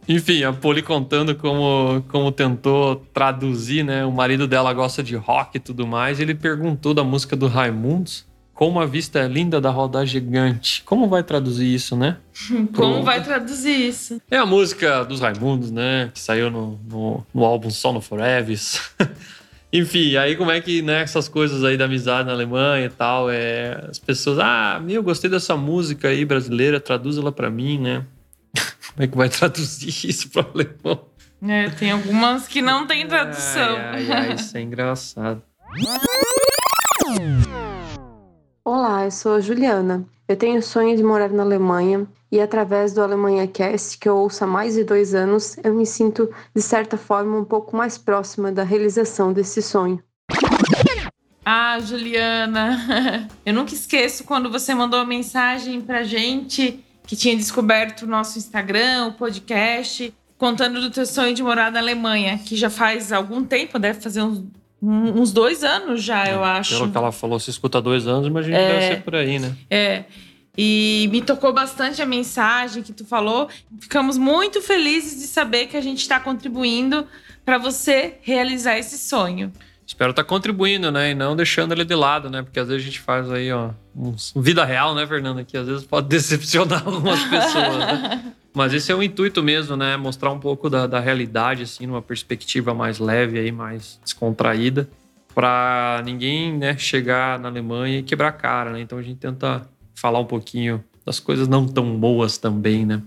[0.08, 4.04] Enfim, a Poli contando como, como tentou traduzir, né?
[4.04, 6.18] O marido dela gosta de rock e tudo mais.
[6.18, 10.82] Ele perguntou da música do Raimundos Como a vista é linda da roda gigante.
[10.84, 12.16] Como vai traduzir isso, né?
[12.74, 14.20] Como vai traduzir isso?
[14.28, 16.10] É a música dos Raimundos, né?
[16.12, 18.80] Que saiu no, no, no álbum Só no Foreves.
[19.72, 23.30] Enfim, aí como é que, né, essas coisas aí da amizade na Alemanha e tal,
[23.30, 28.04] é, as pessoas, ah, meu, gostei dessa música aí brasileira, traduz ela pra mim, né?
[28.92, 31.04] como é que vai traduzir isso pro alemão?
[31.42, 33.76] É, tem algumas que não tem tradução.
[33.76, 35.42] Ai, ai, ai, isso é engraçado.
[38.64, 40.04] Olá, eu sou a Juliana.
[40.28, 44.16] Eu tenho o sonho de morar na Alemanha e através do Alemanha Cast, que eu
[44.16, 47.98] ouço há mais de dois anos, eu me sinto, de certa forma, um pouco mais
[47.98, 50.00] próxima da realização desse sonho.
[51.44, 58.02] Ah, Juliana, eu nunca esqueço quando você mandou uma mensagem pra gente que tinha descoberto
[58.02, 62.70] o nosso Instagram, o podcast, contando do teu sonho de morar na Alemanha, que já
[62.70, 64.44] faz algum tempo, deve fazer uns,
[64.80, 66.76] uns dois anos já, eu acho.
[66.78, 68.68] Pelo que ela falou, se escuta há dois anos, imagina que É.
[68.72, 69.56] deve ser por aí, né?
[69.68, 70.04] É.
[70.58, 73.48] E me tocou bastante a mensagem que tu falou.
[73.80, 77.06] Ficamos muito felizes de saber que a gente está contribuindo
[77.44, 79.52] para você realizar esse sonho.
[79.86, 81.10] Espero estar contribuindo, né?
[81.10, 82.42] E não deixando ele de lado, né?
[82.42, 85.42] Porque às vezes a gente faz aí, ó, uns- vida real, né, Fernanda?
[85.42, 88.32] Que às vezes pode decepcionar algumas pessoas, né?
[88.54, 89.96] Mas esse é o intuito mesmo, né?
[89.96, 94.88] Mostrar um pouco da, da realidade, assim, numa perspectiva mais leve aí, mais descontraída.
[95.34, 98.80] Pra ninguém, né, chegar na Alemanha e quebrar a cara, né?
[98.80, 99.68] Então a gente tenta
[100.00, 103.02] falar um pouquinho das coisas não tão boas também, né?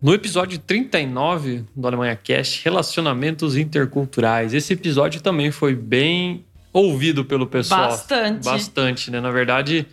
[0.00, 4.54] No episódio 39 do Alemanha Cast, Relacionamentos Interculturais.
[4.54, 7.90] Esse episódio também foi bem ouvido pelo pessoal.
[7.90, 8.44] Bastante.
[8.44, 9.20] Bastante, né?
[9.20, 9.86] Na verdade,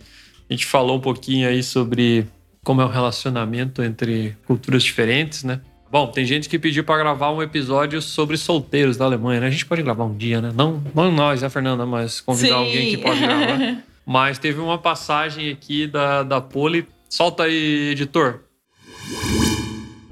[0.48, 2.26] a gente falou um pouquinho aí sobre
[2.64, 5.60] como é o relacionamento entre culturas diferentes, né?
[5.90, 9.46] Bom, tem gente que pediu para gravar um episódio sobre solteiros da Alemanha, né?
[9.48, 10.50] A gente pode gravar um dia, né?
[10.54, 11.84] Não, não nós, né, Fernanda?
[11.84, 12.54] Mas convidar Sim.
[12.54, 13.82] alguém que pode gravar.
[14.04, 16.88] Mas teve uma passagem aqui da, da Poli.
[17.08, 18.40] Solta aí, editor.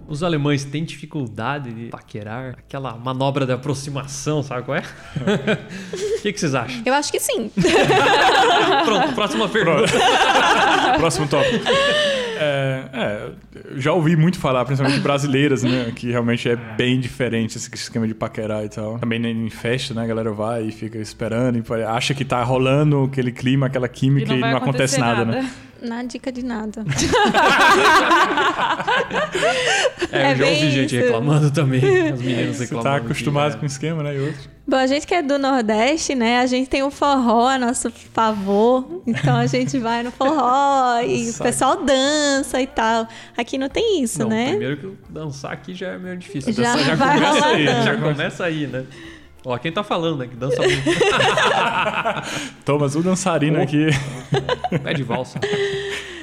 [0.07, 4.83] Os alemães têm dificuldade de paquerar aquela manobra de aproximação, sabe qual é?
[6.19, 6.83] O que, que vocês acham?
[6.85, 7.51] Eu acho que sim.
[8.85, 9.87] Pronto, próxima pergunta.
[10.99, 11.65] Próximo tópico.
[12.43, 13.31] É, é,
[13.77, 15.93] já ouvi muito falar, principalmente brasileiras, né?
[15.95, 18.99] Que realmente é bem diferente esse esquema de paquerar e tal.
[18.99, 20.03] Também em festa, né?
[20.03, 24.33] A galera vai e fica esperando e acha que tá rolando aquele clima, aquela química
[24.33, 25.51] e não, acontece nada, né?
[25.83, 26.85] Na dica de nada.
[30.13, 31.05] É, eu já bem ouvi gente isso.
[31.05, 32.09] reclamando também.
[32.11, 32.89] As meninas Você reclamando.
[32.91, 34.17] tá que, acostumado é, com o esquema, né?
[34.17, 34.41] E outro.
[34.67, 36.41] Bom, a gente que é do Nordeste, né?
[36.41, 39.03] A gente tem o forró a nosso favor.
[39.07, 43.07] Então a gente vai no forró e o pessoal dança e tal.
[43.37, 44.49] Aqui não tem isso, Não, né?
[44.51, 46.53] primeiro que dançar aqui já é meio difícil.
[46.53, 48.85] Já Dançar já vai começa aí, já começa aí, né?
[49.45, 50.27] Ó, quem tá falando, né?
[50.27, 50.83] Que dança muito.
[52.65, 53.63] Thomas, o dançarino Oh.
[53.63, 53.87] aqui.
[54.83, 55.41] Pé de valsa.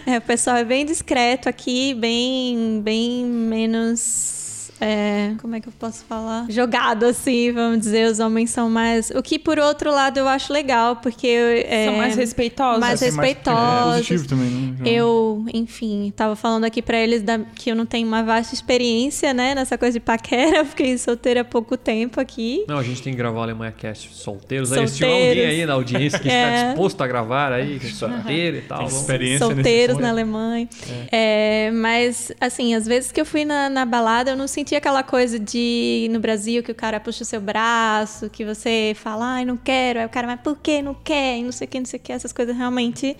[0.05, 4.46] É, o pessoal é bem discreto aqui, bem, bem menos.
[4.79, 6.45] É, como é que eu posso falar?
[6.49, 8.07] Jogado, assim, vamos dizer.
[8.11, 9.09] Os homens são mais.
[9.11, 11.27] O que, por outro lado, eu acho legal, porque.
[11.27, 12.79] é, São mais respeitosos.
[12.79, 13.59] Mais respeitosos.
[13.59, 14.75] É positivo também, né?
[14.85, 19.33] Eu, enfim, tava falando aqui pra eles da- que eu não tenho uma vasta experiência,
[19.33, 22.63] né, nessa coisa de paquera, fiquei solteira há pouco tempo aqui.
[22.67, 24.71] Não, a gente tem que gravar o Alemanha Cast solteiros.
[24.71, 25.43] Aí, se tiver Solteiros.
[25.43, 26.53] alguém aí na audiência que É.
[26.55, 28.77] está disposto a gravar aí, que é solteiro e tal.
[28.79, 30.09] Tem experiência Solteiros nesse na.
[30.09, 30.67] Alemanha.
[31.11, 35.03] É, mas, assim, às vezes que eu fui na, na balada, eu não senti aquela
[35.03, 39.45] coisa de no Brasil que o cara puxa o seu braço, que você fala, ai,
[39.45, 39.99] não quero.
[39.99, 41.37] Aí o cara, mas por que não quer?
[41.37, 42.11] E não sei o que, não sei o que.
[42.11, 43.15] Essas coisas realmente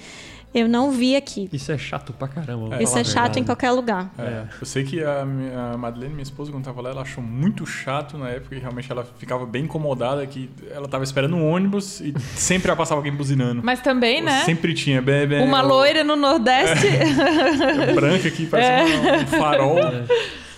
[0.54, 1.48] eu não vi aqui.
[1.54, 2.70] Isso é chato pra caramba.
[2.70, 3.40] vou Isso é chato verdade.
[3.42, 4.10] em qualquer lugar.
[4.18, 7.22] É, eu sei que a, minha- a Madeleine, minha esposa, quando tava lá, ela achou
[7.24, 11.48] muito chato na época e realmente ela ficava bem incomodada que ela tava esperando um
[11.48, 13.62] ônibus e sempre passava alguém buzinando.
[13.64, 14.44] Mas também, né?
[14.46, 15.02] Sempre tinha.
[15.02, 16.88] Bem, bem, Uma loira no Nordeste.
[17.94, 19.18] branca aqui, parece É.
[19.18, 19.78] um farol.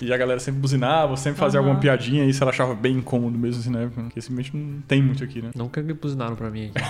[0.02, 3.38] E a galera sempre buzinava, sempre fazia alguma piadinha, e isso ela achava bem incômodo
[3.38, 4.02] mesmo assim época.
[4.04, 5.52] Porque simplesmente não tem muito aqui, né?
[5.56, 6.84] Nunca me buzinaram pra mim aqui.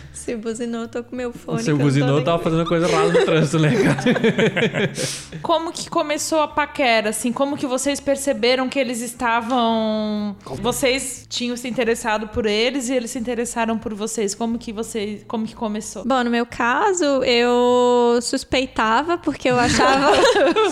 [0.12, 1.66] Se buzinou, eu tô com meu fone.
[1.66, 4.90] Eu buzinou, eu tava fazendo coisa errada no trânsito, né, cara?
[5.42, 7.32] Como que começou a paquera, assim?
[7.32, 10.36] Como que vocês perceberam que eles estavam...
[10.60, 14.34] Vocês tinham se interessado por eles e eles se interessaram por vocês.
[14.34, 15.24] Como que vocês...
[15.26, 16.04] Como que começou?
[16.04, 20.12] Bom, no meu caso, eu suspeitava, porque eu achava.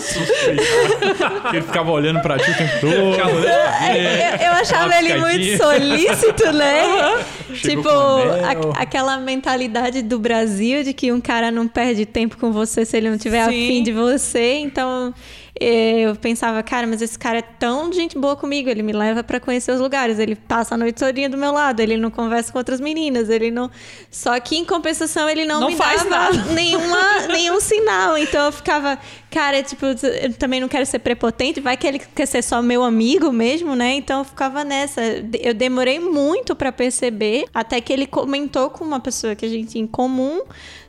[1.53, 3.11] Ele ficava olhando pra ti o tempo todo.
[3.13, 3.97] Ficava olhando pra mim.
[3.99, 7.25] eu, eu achava ele muito solícito, né?
[7.53, 12.51] Chegou tipo, a- aquela mentalidade do Brasil de que um cara não perde tempo com
[12.51, 13.49] você se ele não tiver Sim.
[13.65, 14.53] afim de você.
[14.59, 15.13] Então,
[15.59, 19.39] eu pensava, cara, mas esse cara é tão gente boa comigo, ele me leva para
[19.41, 22.57] conhecer os lugares, ele passa a noite todinha do meu lado, ele não conversa com
[22.59, 23.69] outras meninas, ele não.
[24.09, 26.53] Só que em compensação ele não, Não me faz dava nada.
[26.53, 28.17] nenhuma, nenhum sinal.
[28.17, 28.97] Então eu ficava,
[29.29, 32.83] cara, tipo, eu também não quero ser prepotente, vai que ele quer ser só meu
[32.83, 33.93] amigo mesmo, né?
[33.93, 35.01] Então eu ficava nessa.
[35.41, 39.69] Eu demorei muito para perceber, até que ele comentou com uma pessoa que a gente
[39.71, 40.41] tinha em comum,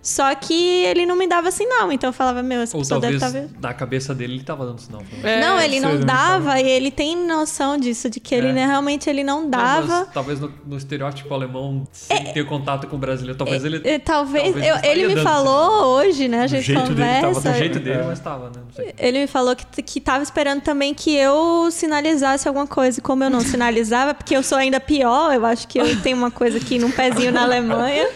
[0.02, 1.92] só que ele não me dava sinal.
[1.92, 3.60] Então eu falava, meu, essa Ou pessoa deve talvez estar.
[3.60, 5.02] na cabeça dele ele tava dando sinal.
[5.22, 8.52] É, não, ele não dava e ele tem noção disso, de que ele É.
[8.52, 10.00] né, realmente ele não Não, dava.
[10.00, 13.80] mas talvez no, no estereótipo alemão, sem ter contato com o brasileiro, talvez ele.
[13.84, 16.42] É, talvez, talvez eu- ele me falou hoje, né?
[16.42, 17.50] A gente jeito dele tava conversa.
[17.52, 18.50] do jeito dele, mas tava, né?
[18.78, 18.84] Não.
[18.98, 22.98] Ele me falou que, que tava esperando também que eu sinalizasse alguma coisa.
[23.00, 26.16] E Como eu não sinalizava, porque eu sou ainda pior, eu acho que eu tenho
[26.16, 28.08] uma coisa aqui num pezinho na Alemanha.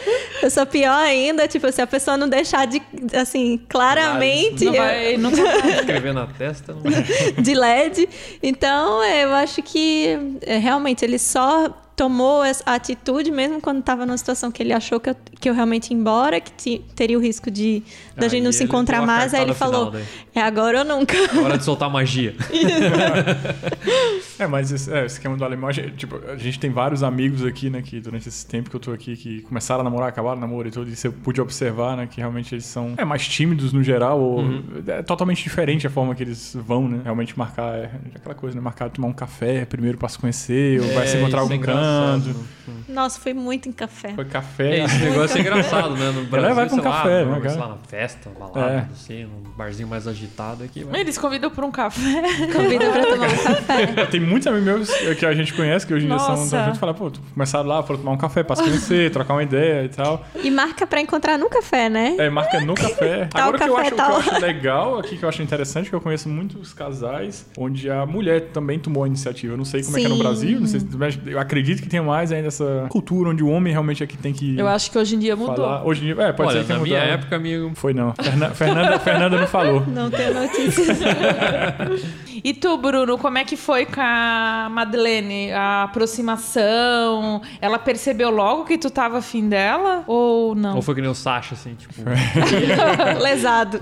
[0.43, 2.81] Eu sou pior ainda, tipo, se a pessoa não deixar de,
[3.19, 4.65] assim, claramente.
[4.65, 5.71] Não vai- nunca vai.
[5.81, 6.73] Escrever na testa.
[6.75, 6.83] Não...
[7.43, 8.09] de LED.
[8.43, 14.19] Então, eu acho que é, realmente ele só tomou essa atitude mesmo quando estava numa
[14.19, 17.51] situação que ele achou que eu, que eu realmente ia embora, que teria o risco
[17.51, 17.83] de
[18.17, 19.33] da gente não se encontrar mais.
[19.35, 19.93] Aí ele falou:
[20.35, 21.17] é agora ou nunca.
[21.43, 22.35] Hora de soltar magia.
[24.37, 27.05] É, mas esse, é, esse esquema do alemão, a gente, tipo, a gente tem vários
[27.05, 30.09] amigos aqui, né, que durante esse tempo que eu tô aqui, que começaram a namorar,
[30.09, 33.05] acabaram o namoro e tudo, e você pude observar, né, que realmente eles são é,
[33.05, 34.65] mais tímidos no geral, ou Uhum.
[34.89, 38.61] é totalmente diferente a forma que eles vão, né, realmente marcar, é, aquela coisa, né,
[38.61, 41.55] marcar tomar um café primeiro pra se conhecer, ou vai se É, encontrar é algum
[41.55, 41.84] engraçado.
[41.85, 42.55] Canto.
[42.89, 44.13] Nossa, foi muito em café.
[44.15, 44.79] Foi café.
[44.81, 46.11] É, esse negócio é engraçado, né?
[46.13, 48.87] No Brasil, vai pra um sei lá, café, né, sei lá, na festa, balada, É.
[48.89, 50.85] não sei, num barzinho mais agitado aqui.
[50.85, 52.01] vai- Eles convidam pra um café.
[52.55, 54.07] Convidam pra tomar um café.
[54.11, 56.79] Tem muitos amigos meus que a gente conhece, que hoje em dia são da gente
[56.79, 59.89] fala, pô, começaram lá, foram tomar um café pra se conhecer, trocar uma ideia e
[59.89, 60.25] tal.
[60.43, 62.15] E marca pra encontrar no café, né?
[62.19, 63.27] É, marca no café.
[63.33, 64.23] Tal Agora o que eu café, acho, o tal.
[64.23, 67.91] que eu acho legal aqui, que eu acho interessante, que eu conheço muitos casais onde
[67.91, 69.53] a mulher também tomou a iniciativa.
[69.55, 70.23] Eu não sei como é que é no Sim.
[70.23, 73.49] Brasil, não sei se- mas eu acredito que tem mais ainda essa cultura onde o
[73.49, 75.57] homem realmente é que tem que Eu acho que hoje em dia mudou.
[75.57, 75.85] falar.
[75.87, 77.73] Hoje em dia, é, pode Olha, ser que tenha na minha época, amigo.
[77.75, 78.13] Foi não.
[78.15, 79.83] Ferna- Fernanda, Fernanda não falou.
[79.89, 80.99] Não tenho notícias.
[82.45, 85.51] E tu, Bruno, como é que foi com a Madeleine?
[85.53, 87.41] A aproximação?
[87.59, 90.05] Ela percebeu logo que tu tava afim dela?
[90.07, 90.77] Ou não?
[90.77, 91.95] Ou foi que nem o Sasha, assim, tipo.
[93.23, 93.79] Lesado.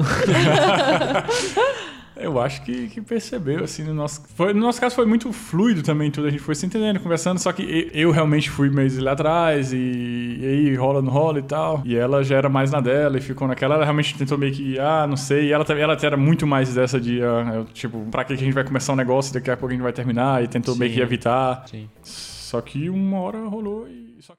[2.17, 5.83] Eu acho que, que percebeu, assim, no nosso, foi, no nosso caso foi muito fluido
[5.83, 9.13] também tudo, a gente foi se entendendo, conversando, só que eu realmente fui meio lá
[9.13, 12.81] atrás e, e aí rola, não rola e tal, e ela já era mais na
[12.81, 15.95] dela e ficou naquela, ela realmente tentou meio que, ah, não sei, e ela, ela
[15.95, 18.97] até era muito mais dessa de, ah, tipo, pra que a gente vai começar um
[18.97, 21.03] negócio e daqui a pouco a gente vai terminar, e tentou meio que Sim.
[21.03, 21.89] evitar, Sim.
[22.03, 24.17] só que uma hora rolou e...
[24.21, 24.35] Só...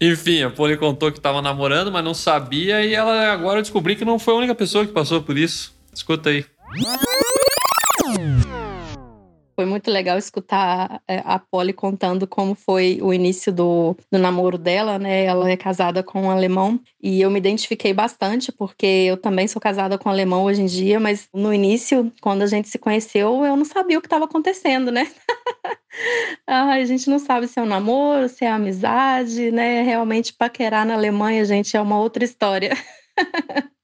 [0.00, 4.04] Enfim, a Poli contou que tava namorando, mas não sabia, e ela agora descobriu que
[4.04, 5.76] não foi a única pessoa que passou por isso.
[5.98, 6.44] Escuta aí.
[9.56, 14.56] Foi muito legal escutar é, a Polly contando como foi o início do, do namoro
[14.56, 15.24] dela, né?
[15.24, 19.60] Ela é casada com um alemão e eu me identifiquei bastante porque eu também sou
[19.60, 23.44] casada com um alemão hoje em dia, mas no início, quando a gente se conheceu,
[23.44, 25.10] eu não sabia o que estava acontecendo, né?
[26.46, 29.82] Ai, a gente não sabe se é um namoro, se é amizade, né?
[29.82, 32.70] Realmente paquerar na Alemanha, gente, é uma outra história.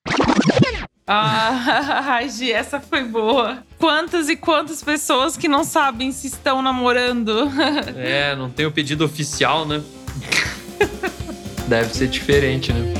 [1.06, 3.58] Ah, Gi, essa foi boa.
[3.78, 7.50] Quantas e quantas pessoas que não sabem se estão namorando?
[7.96, 9.82] É, não tem o pedido oficial, né?
[11.68, 12.94] Deve ser diferente, né?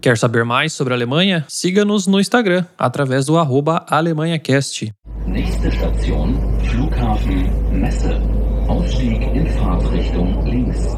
[0.00, 1.44] Quer saber mais sobre a Alemanha?
[1.48, 4.92] Siga-nos no Instagram, através do arroba AlemanhaCast.
[5.26, 6.34] Nächste Station,
[6.68, 8.43] Flughafen Messe.
[8.68, 10.96] Ausstieg in Fahrtrichtung links.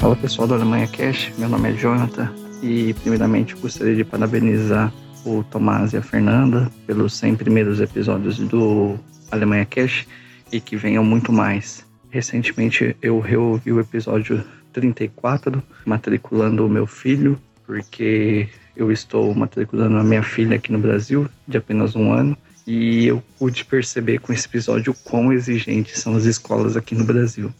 [0.00, 4.92] Fala pessoal do Alemanha Cash, meu nome é Jonathan e primeiramente gostaria de parabenizar
[5.26, 8.98] o Tomás e a Fernanda pelos 100 primeiros episódios do
[9.30, 10.06] Alemanha Cash
[10.50, 11.86] e que venham muito mais.
[12.08, 14.42] Recentemente eu reouvi o episódio
[14.72, 21.28] 34, matriculando o meu filho, porque eu estou matriculando a minha filha aqui no Brasil,
[21.48, 26.16] de apenas um ano, e eu pude perceber com esse episódio o quão exigentes são
[26.16, 27.52] as escolas aqui no Brasil.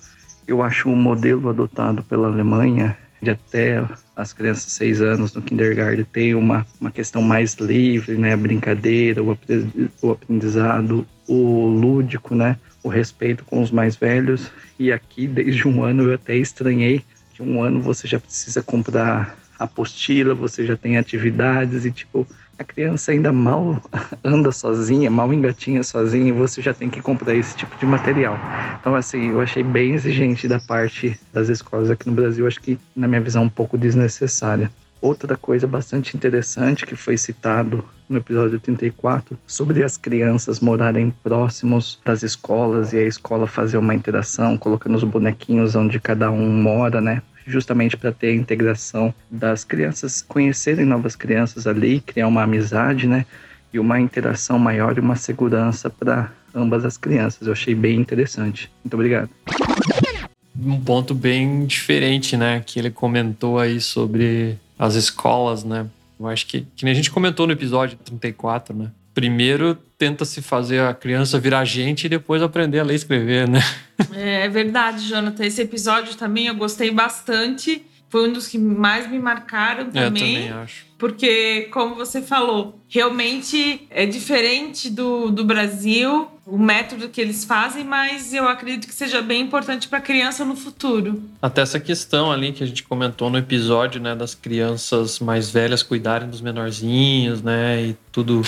[0.47, 5.43] Eu acho o modelo adotado pela Alemanha de até as crianças de 6 anos no
[5.43, 8.35] kindergarten tem uma, uma questão mais livre, né?
[8.35, 9.37] A brincadeira, o
[10.03, 12.57] o aprendizado, o lúdico, né?
[12.83, 14.51] O respeito com os mais velhos.
[14.79, 17.03] E aqui, desde um ano, eu até estranhei
[17.35, 22.27] que um ano você já precisa comprar apostila, você já tem atividades e, tipo,
[22.59, 23.83] a criança ainda mal
[24.25, 28.39] anda sozinha, mal engatinha sozinha, e você já tem que comprar esse tipo de material.
[28.81, 32.79] Então, assim, eu achei bem exigente da parte das escolas aqui no Brasil, acho que,
[32.95, 34.71] na minha visão, um pouco desnecessária.
[35.03, 42.01] Outra coisa bastante interessante que foi citado no episódio 34 sobre as crianças morarem próximos
[42.03, 47.01] das escolas e a escola fazer uma interação, colocando os bonequinhos onde cada um mora,
[47.03, 47.21] né?
[47.47, 53.25] Justamente para ter a integração das crianças, conhecerem novas crianças ali, criar uma amizade, né?
[53.73, 57.47] E uma interação maior e uma segurança para ambas as crianças.
[57.47, 58.71] Eu achei bem interessante.
[58.83, 59.31] Muito obrigado.
[60.59, 62.63] Um ponto bem diferente, né?
[62.65, 65.87] Que ele comentou aí sobre as escolas, né?
[66.19, 68.91] Eu acho que, que nem a gente comentou no episódio 34, né?
[69.15, 73.49] Primeiro tenta se fazer a criança virar gente e depois aprender a ler e escrever,
[73.49, 73.61] né?
[74.15, 75.45] É verdade, Jonathan.
[75.45, 77.83] Esse episódio também eu gostei bastante.
[78.09, 80.03] Foi um dos que mais me marcaram também.
[80.03, 80.13] É, Eu
[80.45, 80.87] também acho.
[80.99, 87.85] Porque, como você falou, realmente é diferente do, do Brasil, o método que eles fazem,
[87.85, 91.23] mas eu acredito que seja bem importante para a criança no futuro.
[91.43, 95.83] Até essa questão ali que a gente comentou no episódio, né, das crianças mais velhas
[95.83, 98.43] cuidarem dos menorzinhos, né, e tudo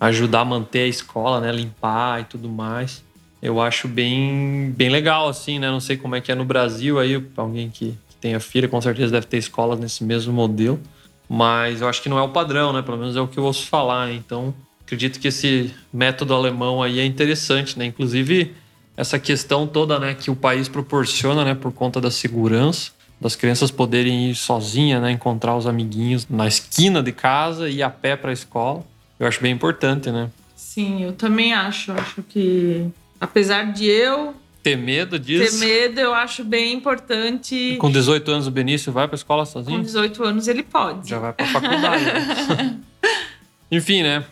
[0.00, 3.04] ajudar a manter a escola, né, limpar e tudo mais.
[3.42, 5.70] Eu acho bem, bem legal, assim, né?
[5.70, 8.80] Não sei como é que é no Brasil aí, alguém que, que tenha filha, com
[8.80, 10.80] certeza deve ter escolas nesse mesmo modelo.
[11.28, 12.82] Mas eu acho que não é o padrão, né?
[12.82, 14.12] Pelo menos é o que eu ouço falar.
[14.12, 17.86] Então, acredito que esse método alemão aí é interessante, né?
[17.86, 18.52] Inclusive,
[18.96, 23.70] essa questão toda, né, que o país proporciona, né, por conta da segurança, das crianças
[23.70, 28.16] poderem ir sozinha, né, encontrar os amiguinhos na esquina de casa e ir a pé
[28.16, 28.84] para a escola.
[29.20, 30.30] Eu acho bem importante, né?
[30.56, 31.92] Sim, eu também acho.
[31.92, 32.88] Acho que,
[33.20, 35.58] apesar de eu Ter medo ter disso.
[35.60, 37.76] medo, eu acho bem importante.
[37.78, 39.82] Com 18 anos o Benício vai para a escola Com sozinho?
[39.82, 41.10] 18 anos ele pode.
[41.10, 42.04] Já vai para faculdade.
[42.04, 42.80] né?
[43.70, 44.24] Enfim, né?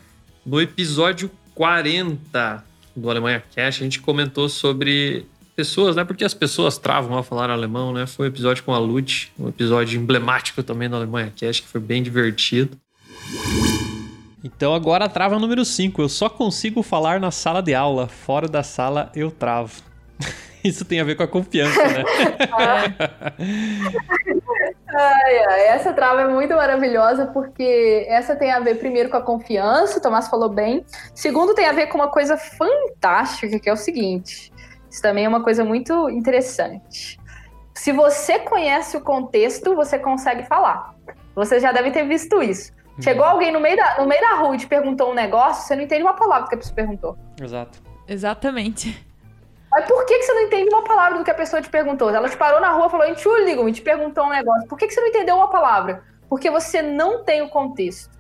[0.45, 2.65] No episódio 40
[2.97, 6.05] do Alemanha Cash, a gente comentou sobre pessoas, né?
[6.05, 8.07] Porque as pessoas travam ao falar alemão, né?
[8.07, 11.81] Foi um episódio com a Lute, um episódio emblemático também do Alemanha Cash, que foi
[11.81, 12.79] bem divertido.
[14.43, 16.01] Então agora a trava número 5.
[16.01, 18.07] Eu só consigo falar na sala de aula.
[18.07, 19.83] Fora da sala eu travo.
[20.65, 22.05] Isso tem a ver com a confiança, né?
[24.91, 29.23] Ai, ai, essa trava é muito maravilhosa porque essa tem a ver primeiro com a
[29.23, 30.85] confiança, o Tomás falou bem.
[31.15, 34.53] Segundo, tem a ver com uma coisa fantástica, que é o seguinte:
[34.91, 37.19] isso também é uma coisa muito interessante.
[37.75, 40.95] Se você conhece o contexto, você consegue falar.
[41.35, 42.73] Você já deve ter visto isso.
[43.01, 45.77] Chegou alguém no meio, da, no meio da rua e te perguntou um negócio, você
[45.77, 47.17] não entende uma palavra que a pessoa perguntou.
[47.41, 47.81] Exato.
[48.07, 49.07] Exatamente.
[49.71, 52.11] Mas por que, que você não entende uma palavra do que a pessoa te perguntou?
[52.11, 54.67] Ela te parou na rua e falou, Entschuldigung, e te perguntou um negócio.
[54.67, 56.03] Por que, que você não entendeu uma palavra?
[56.29, 58.11] Porque você não tem o contexto.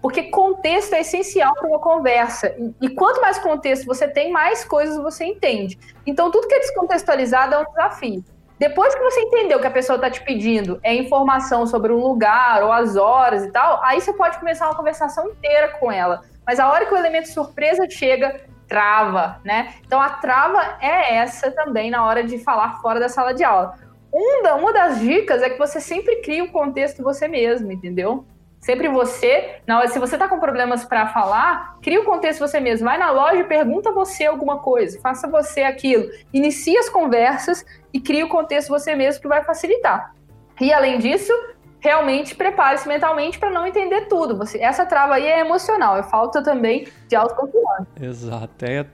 [0.00, 2.54] Porque contexto é essencial para uma conversa.
[2.58, 5.78] E, e quanto mais contexto você tem, mais coisas você entende.
[6.06, 8.24] Então, tudo que é descontextualizado é um desafio.
[8.58, 12.62] Depois que você entendeu que a pessoa está te pedindo é informação sobre um lugar
[12.62, 16.22] ou as horas e tal, aí você pode começar uma conversação inteira com ela.
[16.44, 19.74] Mas a hora que o elemento surpresa chega, trava, né?
[19.86, 23.74] Então a trava é essa também na hora de falar fora da sala de aula.
[24.12, 28.26] Um uma das dicas é que você sempre cria o contexto você mesmo, entendeu?
[28.60, 32.60] Sempre você, na hora, se você tá com problemas para falar, cria o contexto você
[32.60, 32.86] mesmo.
[32.86, 36.08] Vai na loja e pergunta você alguma coisa, faça você aquilo.
[36.32, 40.14] Inicie as conversas e cria o contexto você mesmo que vai facilitar.
[40.60, 41.32] E além disso,
[41.80, 44.36] realmente prepare-se mentalmente para não entender tudo.
[44.36, 47.86] Você, essa trava aí é emocional, é falta também de autoconfiança.
[48.00, 48.64] Exato.
[48.64, 48.84] É,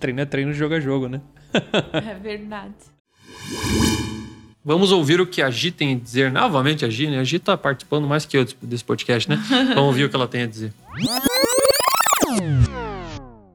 [0.00, 1.20] treino é treino, jogo é jogo, né?
[1.92, 2.74] É verdade.
[4.64, 6.30] Vamos ouvir o que a Gi tem a dizer.
[6.30, 7.18] Novamente a Gi, né?
[7.18, 9.36] A Gi tá participando mais que eu desse- podcast, né?
[9.74, 10.72] Vamos ouvir o que ela tem a dizer.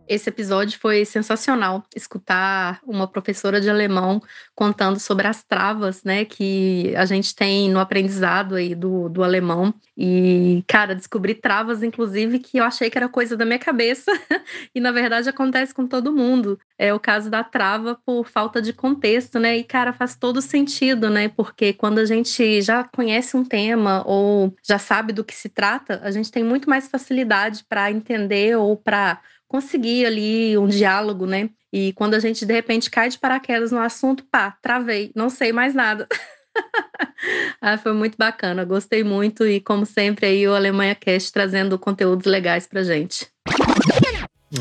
[0.08, 1.84] Esse episódio foi sensacional.
[1.96, 4.22] Escutar uma professora de alemão
[4.56, 9.74] contando sobre as travas, né, que a gente tem no aprendizado aí do, do alemão.
[9.96, 14.12] E, cara, descobri travas, inclusive, que eu achei que era coisa da minha cabeça.
[14.74, 16.60] e, na verdade, acontece com todo mundo.
[16.78, 19.58] É o caso da trava por falta de contexto, né?
[19.58, 21.28] E, cara, faz todo sentido, né?
[21.30, 26.00] Porque quando a gente já conhece um tema ou já sabe do que se trata,
[26.04, 31.50] a gente tem muito mais facilidade para entender ou para conseguir ali um diálogo, né?
[31.72, 35.52] E quando a gente de repente cai de paraquedas no assunto, pá, travei, não sei
[35.52, 36.08] mais nada.
[37.62, 42.26] ah, foi muito bacana, gostei muito e como sempre aí o Alemanha Cast trazendo conteúdos
[42.26, 43.28] legais pra gente.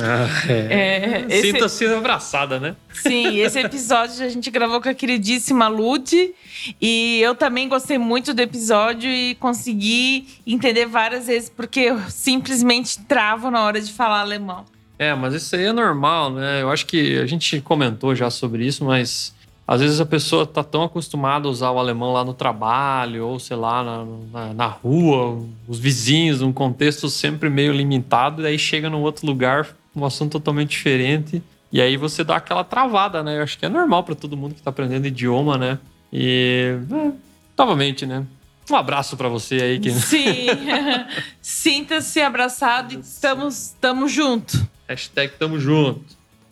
[0.00, 2.74] Ah, É, esse- Sinta-se abraçada, né?
[2.92, 6.34] Sim, esse episódio a gente gravou com a queridíssima Lud.
[6.80, 12.98] E eu também gostei muito do episódio e consegui entender várias vezes, porque eu simplesmente
[13.04, 14.64] travo na hora de falar alemão.
[14.98, 16.62] É, mas isso aí é normal, né?
[16.62, 19.34] Eu acho que a gente comentou já sobre isso, mas
[19.66, 23.38] às vezes a pessoa tá tão acostumada a usar o alemão lá no trabalho, ou
[23.38, 28.58] sei lá, na, na, na rua, os vizinhos, um contexto sempre meio limitado, e aí
[28.58, 33.38] chega num outro lugar, um assunto totalmente diferente, e aí você dá aquela travada, né?
[33.38, 35.78] Eu acho que é normal para todo mundo que tá aprendendo idioma, né?
[36.12, 36.78] E.
[36.90, 37.12] é,
[37.58, 38.24] novamente, né?
[38.70, 39.90] Um abraço para você aí que.
[39.90, 40.46] Sim,
[41.42, 44.75] sinta-se abraçado e estamos, estamos junto.
[44.88, 46.00] Hashtag tamo junto.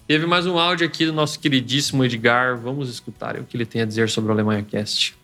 [0.08, 2.58] Teve mais um áudio aqui do nosso queridíssimo Edgar.
[2.58, 5.16] Vamos escutar o que ele tem a dizer sobre o Alemanha Cast.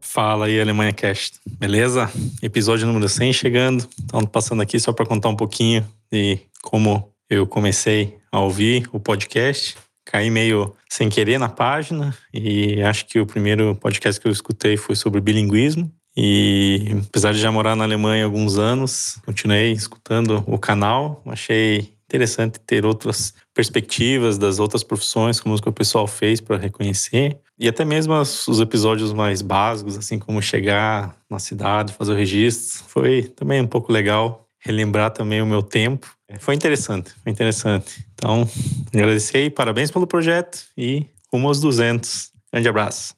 [0.00, 1.40] Fala aí, Alemanha Cast.
[1.58, 2.10] Beleza?
[2.42, 3.88] Episódio número 100 chegando.
[4.04, 9.00] Então, passando aqui só para contar um pouquinho de como eu comecei a ouvir o
[9.00, 9.76] podcast.
[10.04, 14.76] Caí meio sem querer na página e acho que o primeiro podcast que eu escutei
[14.76, 15.90] foi sobre bilinguismo.
[16.16, 21.22] E apesar de já morar na Alemanha há alguns anos, continuei escutando o canal.
[21.26, 27.38] Achei interessante ter outras perspectivas das outras profissões, como que o pessoal fez para reconhecer.
[27.58, 32.84] E até mesmo os episódios mais básicos, assim como chegar na cidade, fazer o registro.
[32.88, 36.06] Foi também um pouco legal relembrar também o meu tempo.
[36.38, 38.04] Foi interessante, foi interessante.
[38.14, 38.48] Então,
[38.92, 42.30] agradecer e parabéns pelo projeto e rumo aos 200.
[42.52, 43.14] Grande abraço.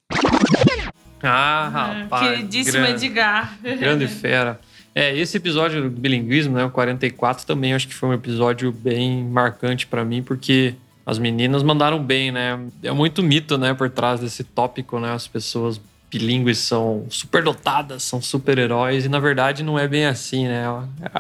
[1.25, 2.29] Ah, rapaz.
[2.29, 3.59] Queridíssimo grande, Edgar.
[3.63, 4.61] grande fera.
[4.95, 9.25] É, esse episódio do bilinguismo, né, o 44, também acho que foi um episódio bem
[9.25, 12.61] marcante pra mim, porque as meninas mandaram bem, né?
[12.83, 15.13] É muito mito, né, por trás desse tópico, né?
[15.13, 20.65] As pessoas bilíngues são superdotadas, são super-heróis, e na verdade não é bem assim, né?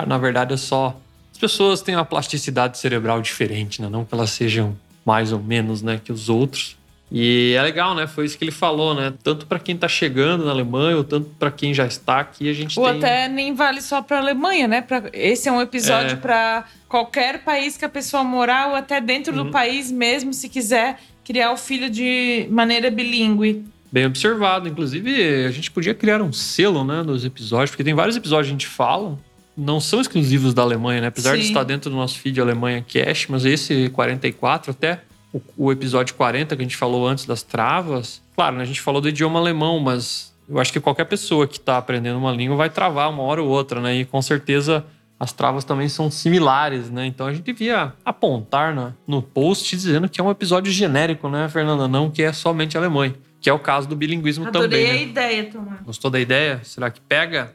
[0.07, 0.97] Na verdade é só.
[1.33, 3.89] As pessoas têm uma plasticidade cerebral diferente, né?
[3.91, 6.77] Não que elas sejam mais ou menos, né, que os outros.
[7.17, 8.09] E é legal, né?
[8.09, 9.15] Foi isso que ele falou, né?
[9.23, 12.53] Tanto pra quem tá chegando na Alemanha, ou tanto pra quem já está aqui, a
[12.53, 12.97] gente Ou tem.
[12.99, 14.81] até nem vale só para Alemanha, né?
[14.81, 16.17] Pra, esse é um episódio É.
[16.17, 19.45] para qualquer país que a pessoa morar, ou até dentro Uhum.
[19.45, 23.65] do país mesmo, se quiser criar o filho de maneira bilíngue.
[23.93, 24.67] Bem observado.
[24.69, 28.51] Inclusive, a gente podia criar um selo, né, dos episódios, porque tem vários episódios que
[28.51, 29.17] a gente fala,
[29.57, 31.07] não são exclusivos da Alemanha, né?
[31.07, 31.49] Apesar de Sim.
[31.51, 35.01] estar dentro do nosso feed Alemanha Cash, mas esse 44 até
[35.35, 38.80] o, o episódio 40 que a gente falou antes das travas, claro, né, a gente
[38.80, 42.57] falou do idioma alemão, mas eu acho que qualquer pessoa que está aprendendo uma língua
[42.57, 43.97] vai travar uma hora ou outra, né?
[43.97, 44.85] E com certeza
[45.18, 47.07] as travas também são similares, né?
[47.07, 51.49] Então a gente devia apontar na, no post dizendo que é um episódio genérico, né,
[51.49, 51.89] Fernanda?
[51.89, 54.91] Não que é somente Alemanha, que é o caso do bilinguismo Adorei também.
[54.91, 55.03] a Né?
[55.03, 55.80] ideia, Tomás.
[55.82, 56.61] Gostou da ideia?
[56.62, 57.55] Será que pega?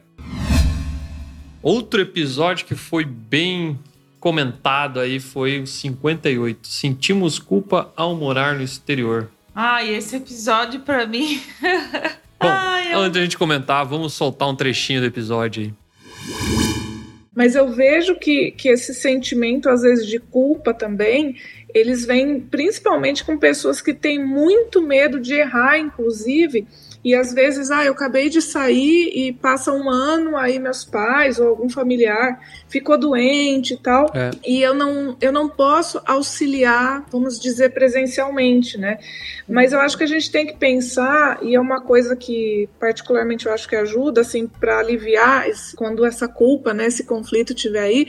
[1.62, 3.78] Outro episódio que foi bem
[4.20, 6.68] comentado aí foi o 58.
[6.68, 9.28] Sentimos culpa ao morar no exterior.
[9.54, 11.40] Ai, esse episódio para mim.
[12.40, 15.74] Bom, Ai, eu- antes da gente comentar, vamos soltar um trechinho do episódio aí.
[17.34, 21.36] Mas eu vejo que, que esse sentimento, às vezes, de culpa também,
[21.72, 26.66] eles vêm principalmente com pessoas que têm muito medo de errar, inclusive.
[27.02, 31.38] E às vezes, ah, eu acabei de sair e passa um ano, aí meus pais
[31.40, 32.38] ou algum familiar
[32.68, 34.30] ficou doente e tal, É.
[34.46, 38.98] e eu não, eu não posso auxiliar, vamos dizer, presencialmente, né?
[39.48, 43.46] Mas eu acho que a gente tem que pensar, e é uma coisa que particularmente
[43.46, 47.80] eu acho que ajuda, assim, para aliviar esse- quando essa culpa, né, esse conflito tiver
[47.80, 48.06] aí,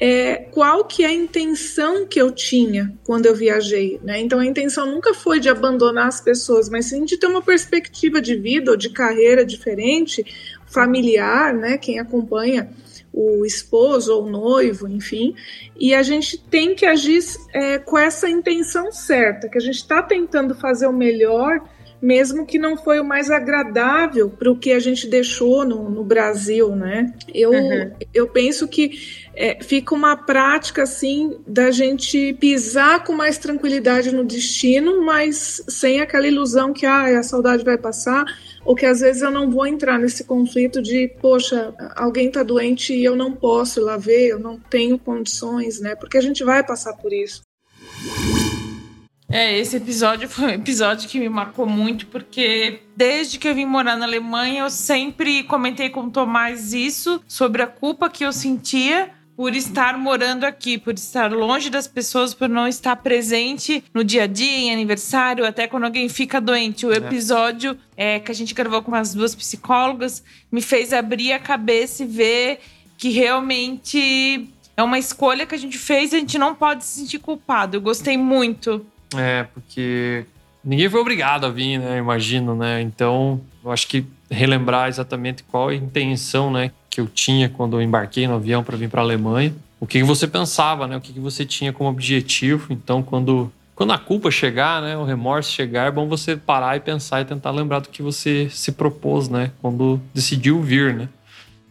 [0.00, 4.18] é qual que é a intenção que eu tinha quando eu viajei, né?
[4.18, 8.18] Então a intenção nunca foi de abandonar as pessoas, mas sim de ter uma perspectiva
[8.20, 10.24] de vida ou de carreira diferente,
[10.66, 11.76] familiar, né?
[11.76, 12.70] Quem acompanha
[13.12, 15.34] o esposo ou o noivo, enfim,
[15.78, 17.20] e a gente tem que agir
[17.52, 21.60] é, com essa intenção certa, que a gente está tentando fazer o melhor,
[22.00, 26.04] mesmo que não foi o mais agradável para o que a gente deixou no, no
[26.04, 27.12] Brasil, né?
[27.34, 27.92] Eu, Uhum.
[28.14, 28.92] eu penso que
[29.34, 36.00] é, fica uma prática assim da gente pisar com mais tranquilidade no destino, mas sem
[36.00, 38.24] aquela ilusão que ah, a saudade vai passar,
[38.64, 42.92] ou que às vezes eu não vou entrar nesse conflito de, poxa, alguém tá doente
[42.92, 45.94] e eu não posso ir lá ver, eu não tenho condições, né?
[45.94, 47.42] Porque a gente vai passar por isso.
[49.32, 53.64] É, esse episódio foi um episódio que me marcou muito, porque desde que eu vim
[53.64, 58.32] morar na Alemanha, eu sempre comentei com o Tomás isso, sobre a culpa que eu
[58.32, 59.08] sentia
[59.40, 64.24] por estar morando aqui, por estar longe das pessoas, por não estar presente no dia
[64.24, 66.84] a dia, em aniversário, até quando alguém fica doente.
[66.84, 66.96] O É.
[66.98, 70.22] episódio é, que a gente gravou com as duas psicólogas
[70.52, 72.60] me fez abrir a cabeça e ver
[72.98, 77.00] que realmente é uma escolha que a gente fez e a gente não pode se
[77.00, 77.78] sentir culpado.
[77.78, 78.84] Eu gostei muito.
[79.16, 80.26] É, porque
[80.62, 81.96] ninguém foi obrigado a vir, né?
[81.96, 82.82] Imagino, né?
[82.82, 87.82] Então, eu acho que relembrar exatamente qual a intenção, né, que eu tinha quando eu
[87.82, 89.54] embarquei no avião para vir para a Alemanha.
[89.80, 90.96] O que você pensava, né?
[90.96, 92.72] O que você tinha como objetivo.
[92.72, 96.80] Então, quando quando a culpa chegar, né, o remorso chegar, é bom você parar e
[96.80, 101.08] pensar e tentar lembrar do que você se propôs, né, quando decidiu vir, né?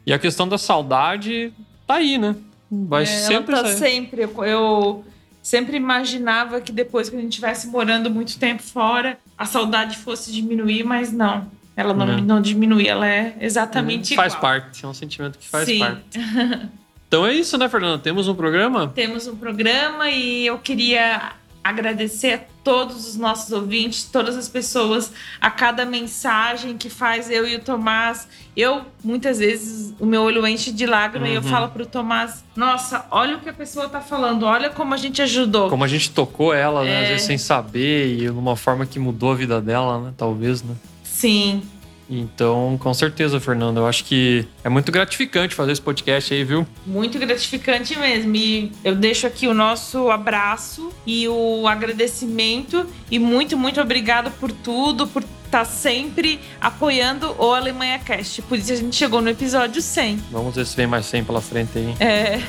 [0.07, 1.53] E a questão da saudade
[1.85, 2.35] tá aí, né?
[2.71, 3.77] Vai É, sempre ela tá sair.
[3.77, 4.23] sempre.
[4.23, 5.05] Eu, eu
[5.43, 10.31] sempre imaginava que depois que a gente estivesse morando muito tempo fora, a saudade fosse
[10.31, 11.45] diminuir, mas não.
[11.79, 12.17] Ela não, Não.
[12.17, 14.41] não diminui, ela é exatamente faz igual.
[14.41, 15.79] parte, é um sentimento que faz Sim.
[15.79, 16.01] parte.
[17.07, 17.97] Então é isso, né, Fernanda?
[17.97, 18.87] Temos um programa?
[18.93, 21.31] Temos um programa e eu queria
[21.63, 25.11] agradecer a todos os nossos ouvintes, todas as pessoas,
[25.41, 28.27] a cada mensagem que faz eu e o Tomás.
[28.55, 31.47] Eu, muitas vezes, o meu olho enche de lágrima e eu Uhum.
[31.47, 35.19] falo pro Tomás: Nossa, olha o que a pessoa tá falando, olha como a gente
[35.21, 35.67] ajudou.
[35.67, 36.99] Como a gente tocou ela, né?
[36.99, 37.09] Às É.
[37.13, 40.13] vezes sem saber e numa forma que mudou a vida dela, né?
[40.15, 40.75] Talvez, né?
[41.19, 41.61] Sim.
[42.09, 43.81] Então, com certeza, Fernanda.
[43.81, 46.65] Eu acho que é muito gratificante fazer esse podcast aí, viu?
[46.85, 48.35] Muito gratificante mesmo.
[48.35, 52.87] E eu deixo aqui o nosso abraço e o agradecimento.
[53.11, 58.41] E muito, muito obrigado por tudo, por estar sempre apoiando o Alemanha Cast.
[58.43, 60.17] Por isso a gente chegou no episódio 100.
[60.31, 61.95] Vamos ver se vem mais 100 pela frente aí.
[61.99, 62.39] É.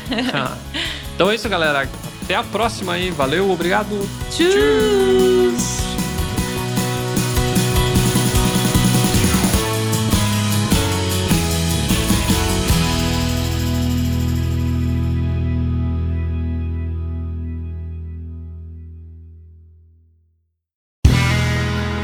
[1.15, 1.89] então é isso, galera.
[2.23, 3.11] Até a próxima aí.
[3.11, 4.09] Valeu, obrigado.
[4.31, 5.90] Tchau.